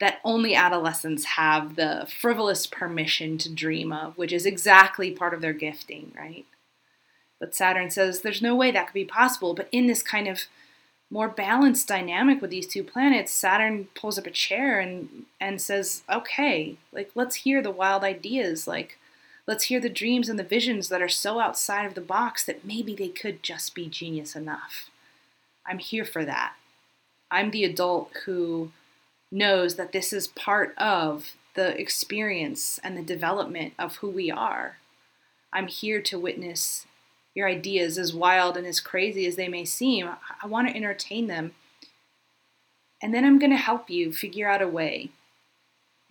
that 0.00 0.20
only 0.24 0.54
adolescents 0.54 1.24
have 1.24 1.76
the 1.76 2.06
frivolous 2.20 2.66
permission 2.66 3.38
to 3.38 3.48
dream 3.52 3.92
of, 3.92 4.18
which 4.18 4.32
is 4.32 4.44
exactly 4.44 5.10
part 5.10 5.32
of 5.32 5.40
their 5.40 5.52
gifting, 5.52 6.12
right? 6.16 6.44
But 7.38 7.54
Saturn 7.54 7.90
says 7.90 8.20
there's 8.20 8.42
no 8.42 8.54
way 8.54 8.70
that 8.70 8.86
could 8.86 8.94
be 8.94 9.04
possible. 9.04 9.54
But 9.54 9.68
in 9.70 9.86
this 9.86 10.02
kind 10.02 10.26
of 10.26 10.42
more 11.10 11.28
balanced 11.28 11.88
dynamic 11.88 12.40
with 12.40 12.50
these 12.50 12.66
two 12.66 12.82
planets, 12.82 13.32
Saturn 13.32 13.88
pulls 13.94 14.18
up 14.18 14.26
a 14.26 14.30
chair 14.30 14.80
and 14.80 15.26
and 15.40 15.60
says, 15.60 16.02
"Okay, 16.10 16.76
like 16.92 17.10
let's 17.14 17.36
hear 17.36 17.62
the 17.62 17.70
wild 17.70 18.02
ideas, 18.02 18.66
like 18.66 18.98
let's 19.46 19.64
hear 19.64 19.80
the 19.80 19.88
dreams 19.88 20.28
and 20.28 20.38
the 20.38 20.44
visions 20.44 20.88
that 20.88 21.02
are 21.02 21.08
so 21.08 21.38
outside 21.38 21.84
of 21.86 21.94
the 21.94 22.00
box 22.00 22.44
that 22.44 22.64
maybe 22.64 22.94
they 22.94 23.08
could 23.08 23.42
just 23.42 23.74
be 23.74 23.88
genius 23.88 24.34
enough. 24.34 24.90
I'm 25.66 25.78
here 25.78 26.04
for 26.04 26.24
that. 26.24 26.54
I'm 27.30 27.50
the 27.50 27.64
adult 27.64 28.10
who 28.24 28.72
knows 29.30 29.76
that 29.76 29.92
this 29.92 30.12
is 30.12 30.28
part 30.28 30.76
of 30.78 31.36
the 31.54 31.78
experience 31.80 32.80
and 32.82 32.96
the 32.96 33.02
development 33.02 33.74
of 33.78 33.96
who 33.96 34.08
we 34.08 34.30
are. 34.30 34.78
I'm 35.52 35.68
here 35.68 36.00
to 36.02 36.18
witness 36.18 36.86
your 37.34 37.48
ideas, 37.48 37.98
as 37.98 38.14
wild 38.14 38.56
and 38.56 38.66
as 38.66 38.80
crazy 38.80 39.26
as 39.26 39.36
they 39.36 39.48
may 39.48 39.64
seem, 39.64 40.08
I 40.42 40.46
want 40.46 40.68
to 40.68 40.76
entertain 40.76 41.26
them. 41.26 41.52
And 43.02 43.12
then 43.12 43.24
I'm 43.24 43.38
going 43.38 43.50
to 43.50 43.56
help 43.56 43.90
you 43.90 44.12
figure 44.12 44.48
out 44.48 44.62
a 44.62 44.68
way 44.68 45.10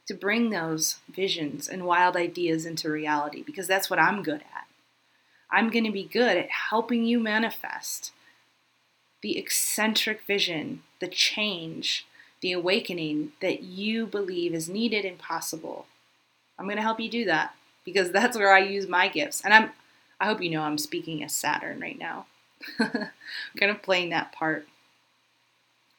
to 0.05 0.13
bring 0.13 0.49
those 0.49 0.97
visions 1.09 1.67
and 1.67 1.85
wild 1.85 2.17
ideas 2.17 2.65
into 2.65 2.91
reality 2.91 3.41
because 3.41 3.67
that's 3.67 3.89
what 3.89 3.99
I'm 3.99 4.21
good 4.21 4.41
at. 4.41 4.67
I'm 5.49 5.69
going 5.69 5.85
to 5.85 5.91
be 5.91 6.03
good 6.03 6.35
at 6.35 6.49
helping 6.49 7.05
you 7.05 7.19
manifest 7.19 8.11
the 9.21 9.37
eccentric 9.37 10.21
vision, 10.27 10.83
the 10.99 11.07
change, 11.07 12.05
the 12.41 12.51
awakening 12.51 13.31
that 13.39 13.63
you 13.63 14.05
believe 14.05 14.53
is 14.53 14.67
needed 14.67 15.05
and 15.05 15.17
possible. 15.17 15.85
I'm 16.59 16.65
going 16.65 16.75
to 16.75 16.83
help 16.83 16.99
you 16.99 17.09
do 17.09 17.25
that 17.25 17.55
because 17.85 18.11
that's 18.11 18.37
where 18.37 18.53
I 18.53 18.59
use 18.59 18.87
my 18.87 19.07
gifts. 19.07 19.41
And 19.41 19.53
I'm 19.53 19.71
I 20.23 20.27
hope 20.27 20.41
you 20.41 20.49
know 20.49 20.61
I'm 20.61 20.77
speaking 20.77 21.21
as 21.21 21.35
Saturn 21.35 21.81
right 21.81 21.99
now. 21.99 22.27
kind 22.77 23.09
of 23.59 23.81
playing 23.81 24.09
that 24.11 24.31
part. 24.31 24.65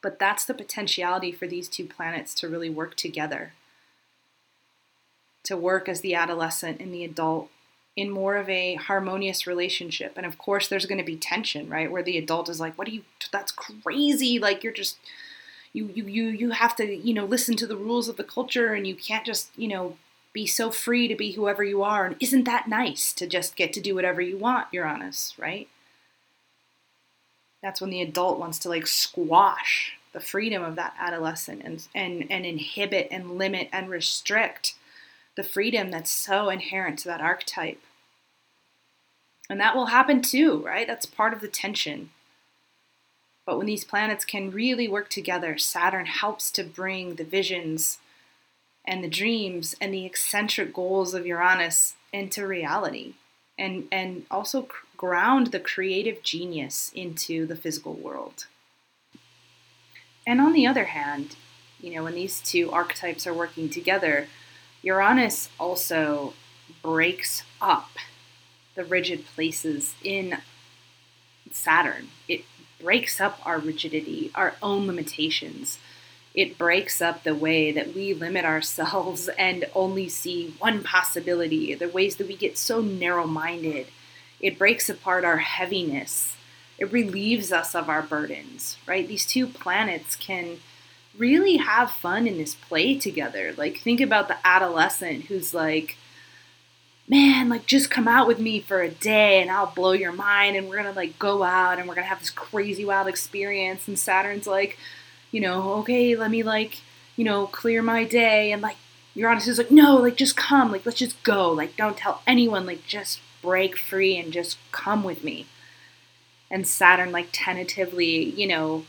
But 0.01 0.19
that's 0.19 0.47
the 0.47 0.55
potentiality 0.55 1.31
for 1.31 1.47
these 1.47 1.69
two 1.69 1.85
planets 1.85 2.33
to 2.37 2.49
really 2.49 2.71
work 2.71 2.95
together. 2.95 3.53
To 5.43 5.59
work 5.59 5.91
as 5.91 6.01
the 6.01 6.15
adolescent 6.15 6.81
and 6.81 6.93
the 6.93 7.05
adult 7.05 7.51
in 7.97 8.09
more 8.11 8.37
of 8.37 8.49
a 8.49 8.77
harmonious 8.77 9.47
relationship. 9.47 10.15
And 10.17 10.25
of 10.25 10.39
course, 10.39 10.69
there's 10.69 10.87
going 10.87 10.97
to 10.97 11.05
be 11.05 11.17
tension, 11.17 11.69
right? 11.69 11.93
Where 11.93 12.03
the 12.03 12.17
adult 12.17 12.49
is 12.49 12.59
like, 12.59 12.79
"What 12.79 12.89
are 12.89 12.93
you? 12.93 13.03
That's 13.31 13.53
crazy! 13.53 14.39
Like 14.39 14.65
you're 14.65 14.73
just, 14.73 14.97
you 15.75 15.93
you 15.95 16.07
you 16.07 16.25
you 16.29 16.51
have 16.53 16.75
to, 16.77 16.97
you 16.97 17.13
know, 17.13 17.27
listen 17.27 17.57
to 17.57 17.67
the 17.67 17.77
rules 17.77 18.09
of 18.09 18.17
the 18.17 18.25
culture, 18.25 18.73
and 18.73 18.87
you 18.87 18.95
can't 18.95 19.27
just, 19.27 19.51
you 19.55 19.69
know, 19.69 19.99
be 20.35 20.47
so 20.47 20.71
free 20.71 21.09
to 21.09 21.15
be 21.15 21.33
whoever 21.33 21.65
you 21.65 21.83
are. 21.83 22.05
And 22.05 22.17
isn't 22.21 22.45
that 22.45 22.69
nice 22.69 23.15
to 23.15 23.27
just 23.27 23.57
get 23.57 23.73
to 23.73 23.81
do 23.81 23.95
whatever 23.95 24.21
you 24.21 24.37
want, 24.37 24.67
Uranus, 24.73 25.33
right? 25.39 25.69
That's 27.63 27.81
when 27.81 27.89
the 27.89 28.03
adult 28.03 28.39
wants 28.39 28.59
to 28.59 28.69
like 28.69 28.87
squash 28.87 29.93
the 30.13 30.21
freedom 30.21 30.63
of 30.63 30.77
that 30.77 30.95
adolescent 30.99 31.63
and, 31.65 31.87
and, 31.95 32.27
and 32.31 32.45
inhibit 32.45 33.09
and 33.11 33.39
limit 33.39 33.69
and 33.73 33.89
restrict 33.89 34.75
the 35.37 35.43
freedom 35.43 35.91
that's 35.91 36.11
so 36.11 36.51
inherent 36.51 36.99
to 36.99 37.09
that 37.09 37.21
archetype. 37.21 37.81
And 39.49 39.61
that 39.61 39.77
will 39.77 39.87
happen 39.87 40.21
too, 40.21 40.63
right? 40.65 40.87
That's 40.87 41.07
part 41.07 41.33
of 41.33 41.41
the 41.41 41.49
tension. 41.49 42.11
But 43.47 43.57
when 43.57 43.67
these 43.67 43.85
planets 43.85 44.25
can 44.25 44.51
really 44.51 44.89
work 44.89 45.11
together, 45.11 45.59
Saturn 45.59 46.07
helps 46.07 46.51
to 46.53 46.65
bring 46.65 47.17
the 47.17 47.25
visions 47.25 47.99
and 48.85 49.03
the 49.03 49.09
dreams 49.09 49.75
and 49.81 49.93
the 49.93 50.05
eccentric 50.05 50.73
goals 50.75 51.15
of 51.15 51.27
Uranus 51.27 51.95
into 52.13 52.47
reality. 52.47 53.15
and 53.59 53.87
and 53.93 54.27
also 54.31 54.69
ground 54.97 55.49
the 55.49 55.61
creative 55.61 56.23
genius 56.23 56.91
into 56.95 57.47
the 57.47 57.57
physical 57.57 57.95
world. 57.95 58.47
And 60.27 60.41
on 60.41 60.53
the 60.53 60.67
other 60.67 60.87
hand, 60.87 61.37
you 61.81 61.95
know, 61.95 62.05
when 62.05 62.15
these 62.15 62.41
two 62.41 62.71
archetypes 62.71 63.27
are 63.27 63.35
working 63.35 63.69
together, 63.69 64.29
Uranus 64.83 65.51
also 65.59 66.35
breaks 66.83 67.43
up 67.61 67.91
the 68.75 68.85
rigid 68.85 69.27
places 69.27 69.95
in 70.03 70.39
Saturn. 71.53 72.09
It 72.27 72.45
breaks 72.81 73.21
up 73.21 73.39
our 73.45 73.59
rigidity, 73.59 74.31
our 74.35 74.55
own 74.63 74.87
limitations. 74.87 75.79
It 76.35 76.59
breaks 76.59 77.01
up 77.01 77.23
the 77.23 77.35
way 77.35 77.71
that 77.71 77.95
we 77.95 78.13
limit 78.13 78.45
ourselves 78.45 79.29
and 79.39 79.67
only 79.75 80.09
see 80.09 80.55
one 80.59 80.83
possibility, 80.83 81.75
the 81.75 81.89
ways 81.89 82.17
that 82.17 82.29
we 82.29 82.37
get 82.37 82.59
so 82.59 82.81
narrow 82.81 83.27
minded. 83.27 83.87
It 84.41 84.59
breaks 84.59 84.89
apart 84.89 85.25
our 85.25 85.39
heaviness. 85.39 86.37
It 86.79 86.93
relieves 86.93 87.53
us 87.53 87.75
of 87.75 87.89
our 87.89 88.03
burdens, 88.03 88.77
right? 88.87 89.07
These 89.07 89.27
two 89.27 89.47
planets 89.47 90.17
can 90.17 90.59
really 91.17 91.59
have 91.59 91.93
fun 91.93 92.27
in 92.27 92.37
this 92.39 92.57
play 92.57 92.99
together. 92.99 93.55
Like, 93.57 93.79
think 93.79 94.01
about 94.01 94.27
the 94.27 94.37
adolescent 94.45 95.27
who's 95.27 95.55
like, 95.55 95.97
man, 97.09 97.49
like 97.49 97.67
just 97.67 97.91
come 97.91 98.09
out 98.09 98.27
with 98.27 98.39
me 98.39 98.61
for 98.61 98.81
a 98.81 98.91
day 98.91 99.41
and 99.41 99.51
I'll 99.51 99.67
blow 99.67 99.93
your 99.93 100.13
mind 100.13 100.57
and 100.57 100.69
we're 100.69 100.77
gonna 100.77 100.93
like 100.93 101.19
go 101.19 101.43
out 101.43 101.79
and 101.79 101.87
we're 101.87 101.95
gonna 101.95 102.07
have 102.07 102.21
this 102.21 102.31
crazy 102.31 102.85
wild 102.85 103.09
experience. 103.09 103.87
And 103.87 103.99
Saturn's 103.99 104.47
like, 104.47 104.79
you 105.35 105.41
know, 105.41 105.73
okay, 105.81 106.15
let 106.15 106.31
me 106.31 106.45
like, 106.45 106.81
you 107.17 107.25
know, 107.25 107.49
clear 107.49 107.83
my 107.83 108.05
day. 108.05 108.53
And 108.53 108.63
like 108.63 108.77
Uranus 109.17 109.49
is 109.49 109.59
like, 109.59 109.73
no, 109.73 109.97
like 109.97 110.15
just 110.15 110.37
come, 110.37 110.71
like 110.71 110.87
let's 110.87 110.99
just 110.99 111.21
go. 111.25 111.51
Like 111.51 111.77
don't 111.77 111.97
tell 111.97 112.23
anyone, 112.25 112.67
like 112.67 112.87
just 112.87 113.19
break 113.43 113.77
free 113.77 114.17
and 114.17 114.33
just 114.33 114.59
come 114.71 115.03
with 115.03 115.25
me. 115.25 115.47
And 116.53 116.69
Saturn 116.69 117.11
like 117.11 117.31
tentatively, 117.33 118.31
you 118.31 118.47
know, 118.47 118.85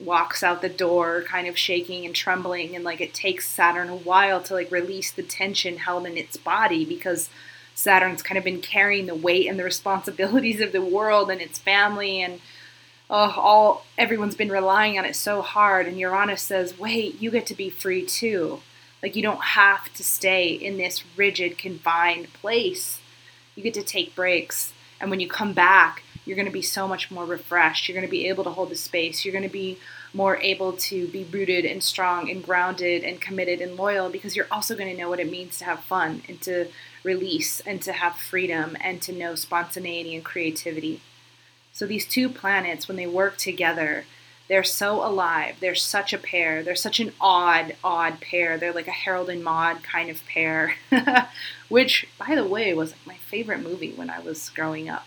walks 0.00 0.42
out 0.42 0.62
the 0.62 0.68
door 0.68 1.22
kind 1.22 1.46
of 1.46 1.56
shaking 1.56 2.04
and 2.04 2.12
trembling. 2.12 2.74
And 2.74 2.82
like 2.82 3.00
it 3.00 3.14
takes 3.14 3.48
Saturn 3.48 3.88
a 3.88 3.94
while 3.94 4.42
to 4.42 4.54
like 4.54 4.72
release 4.72 5.12
the 5.12 5.22
tension 5.22 5.76
held 5.76 6.06
in 6.06 6.16
its 6.16 6.36
body 6.36 6.84
because 6.84 7.30
Saturn's 7.76 8.20
kind 8.20 8.36
of 8.36 8.42
been 8.42 8.60
carrying 8.60 9.06
the 9.06 9.14
weight 9.14 9.46
and 9.46 9.56
the 9.60 9.64
responsibilities 9.64 10.60
of 10.60 10.72
the 10.72 10.82
world 10.84 11.30
and 11.30 11.40
its 11.40 11.60
family. 11.60 12.20
And 12.20 12.40
oh, 13.14 13.40
all 13.40 13.86
everyone's 13.96 14.34
been 14.34 14.50
relying 14.50 14.98
on 14.98 15.04
it 15.04 15.14
so 15.14 15.40
hard 15.40 15.86
and 15.86 15.98
Uranus 15.98 16.42
says, 16.42 16.78
"Wait, 16.78 17.20
you 17.20 17.30
get 17.30 17.46
to 17.46 17.54
be 17.54 17.70
free 17.70 18.04
too." 18.04 18.60
Like 19.02 19.14
you 19.14 19.22
don't 19.22 19.44
have 19.44 19.92
to 19.94 20.02
stay 20.02 20.48
in 20.48 20.78
this 20.78 21.04
rigid 21.16 21.56
confined 21.56 22.32
place. 22.32 23.00
You 23.54 23.62
get 23.62 23.74
to 23.74 23.82
take 23.82 24.16
breaks 24.16 24.72
and 25.00 25.10
when 25.10 25.20
you 25.20 25.28
come 25.28 25.52
back, 25.52 26.02
you're 26.24 26.36
going 26.36 26.46
to 26.46 26.52
be 26.52 26.62
so 26.62 26.88
much 26.88 27.10
more 27.10 27.24
refreshed. 27.24 27.88
You're 27.88 27.94
going 27.94 28.06
to 28.06 28.10
be 28.10 28.28
able 28.28 28.44
to 28.44 28.50
hold 28.50 28.70
the 28.70 28.76
space. 28.76 29.24
You're 29.24 29.32
going 29.32 29.44
to 29.44 29.50
be 29.50 29.78
more 30.12 30.38
able 30.38 30.72
to 30.72 31.06
be 31.08 31.24
rooted 31.24 31.64
and 31.64 31.82
strong 31.82 32.30
and 32.30 32.42
grounded 32.42 33.04
and 33.04 33.20
committed 33.20 33.60
and 33.60 33.76
loyal 33.76 34.08
because 34.08 34.34
you're 34.34 34.46
also 34.50 34.74
going 34.74 34.90
to 34.90 35.00
know 35.00 35.10
what 35.10 35.20
it 35.20 35.30
means 35.30 35.58
to 35.58 35.64
have 35.64 35.80
fun 35.80 36.22
and 36.28 36.40
to 36.42 36.68
release 37.02 37.60
and 37.60 37.82
to 37.82 37.92
have 37.92 38.16
freedom 38.16 38.76
and 38.80 39.02
to 39.02 39.12
know 39.12 39.34
spontaneity 39.34 40.14
and 40.14 40.24
creativity. 40.24 41.00
So 41.74 41.86
these 41.86 42.06
two 42.06 42.30
planets, 42.30 42.88
when 42.88 42.96
they 42.96 43.06
work 43.06 43.36
together, 43.36 44.06
they're 44.48 44.64
so 44.64 45.06
alive. 45.06 45.56
They're 45.60 45.74
such 45.74 46.14
a 46.14 46.18
pair. 46.18 46.62
They're 46.62 46.74
such 46.74 47.00
an 47.00 47.12
odd, 47.20 47.76
odd 47.84 48.20
pair. 48.20 48.56
They're 48.56 48.72
like 48.72 48.88
a 48.88 48.92
Harold 48.92 49.28
and 49.28 49.44
Maude 49.44 49.82
kind 49.82 50.08
of 50.08 50.24
pair, 50.26 50.76
which, 51.68 52.06
by 52.18 52.34
the 52.34 52.46
way, 52.46 52.72
was 52.72 52.94
my 53.04 53.16
favorite 53.16 53.62
movie 53.62 53.92
when 53.92 54.08
I 54.08 54.20
was 54.20 54.48
growing 54.48 54.88
up. 54.88 55.06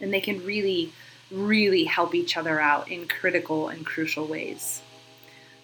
And 0.00 0.14
they 0.14 0.20
can 0.20 0.42
really 0.44 0.92
really 1.30 1.84
help 1.84 2.14
each 2.14 2.36
other 2.36 2.60
out 2.60 2.90
in 2.90 3.06
critical 3.06 3.68
and 3.68 3.84
crucial 3.84 4.26
ways. 4.26 4.82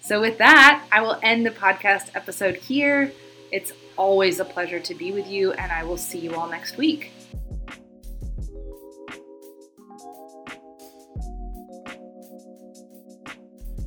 So, 0.01 0.21
with 0.21 0.39
that, 0.39 0.85
I 0.93 1.01
will 1.01 1.19
end 1.23 1.47
the 1.47 1.51
podcast 1.51 2.11
episode 2.15 2.57
here. 2.57 3.13
It's 3.51 3.73
always 3.97 4.39
a 4.39 4.45
pleasure 4.45 4.81
to 4.81 4.95
be 4.95 5.13
with 5.13 5.29
you, 5.29 5.53
and 5.53 5.73
I 5.73 5.85
will 5.85 5.97
see 5.97 6.19
you 6.19 6.35
all 6.35 6.49
next 6.49 6.77
week. 6.77 7.14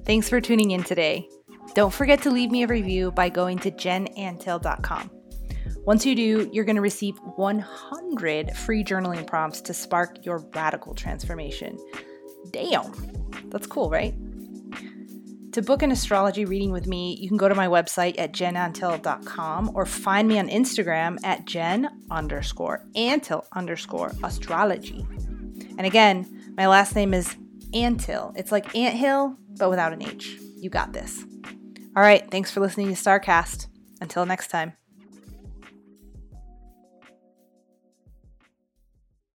Thanks 0.07 0.29
for 0.29 0.39
tuning 0.39 0.71
in 0.71 0.83
today. 0.83 1.27
Don't 1.75 1.93
forget 1.93 2.21
to 2.21 2.31
leave 2.31 2.49
me 2.49 2.63
a 2.63 2.67
review 2.67 3.11
by 3.11 3.27
going 3.27 3.59
to 3.59 3.71
jenantil.com. 3.71 5.11
Once 5.83 6.05
you 6.05 6.15
do, 6.15 6.49
you're 6.53 6.63
going 6.63 6.77
to 6.77 6.81
receive 6.81 7.17
100 7.35 8.55
free 8.55 8.85
journaling 8.85 9.27
prompts 9.27 9.59
to 9.59 9.73
spark 9.73 10.25
your 10.25 10.37
radical 10.55 10.95
transformation. 10.95 11.77
Damn, 12.51 12.93
that's 13.49 13.67
cool, 13.67 13.89
right? 13.89 14.15
To 15.51 15.61
book 15.61 15.81
an 15.81 15.91
astrology 15.91 16.45
reading 16.45 16.71
with 16.71 16.87
me, 16.87 17.17
you 17.19 17.27
can 17.27 17.35
go 17.35 17.49
to 17.49 17.55
my 17.55 17.67
website 17.67 18.17
at 18.17 18.31
jenantil.com 18.31 19.71
or 19.75 19.85
find 19.85 20.29
me 20.29 20.39
on 20.39 20.47
Instagram 20.47 21.17
at 21.25 21.43
jen 21.43 21.89
underscore 22.09 22.85
antil 22.95 23.43
underscore 23.51 24.13
astrology. 24.23 25.05
And 25.77 25.85
again, 25.85 26.53
my 26.55 26.67
last 26.67 26.95
name 26.95 27.13
is 27.13 27.35
Antil. 27.73 28.33
It's 28.35 28.51
like 28.51 28.75
Ant 28.75 28.95
Hill, 28.95 29.37
but 29.57 29.69
without 29.69 29.93
an 29.93 30.01
H. 30.01 30.37
You 30.57 30.69
got 30.69 30.93
this. 30.93 31.23
All 31.95 32.03
right, 32.03 32.29
thanks 32.29 32.51
for 32.51 32.59
listening 32.59 32.87
to 32.87 32.93
StarCast. 32.93 33.67
Until 34.01 34.25
next 34.25 34.49
time. 34.49 34.73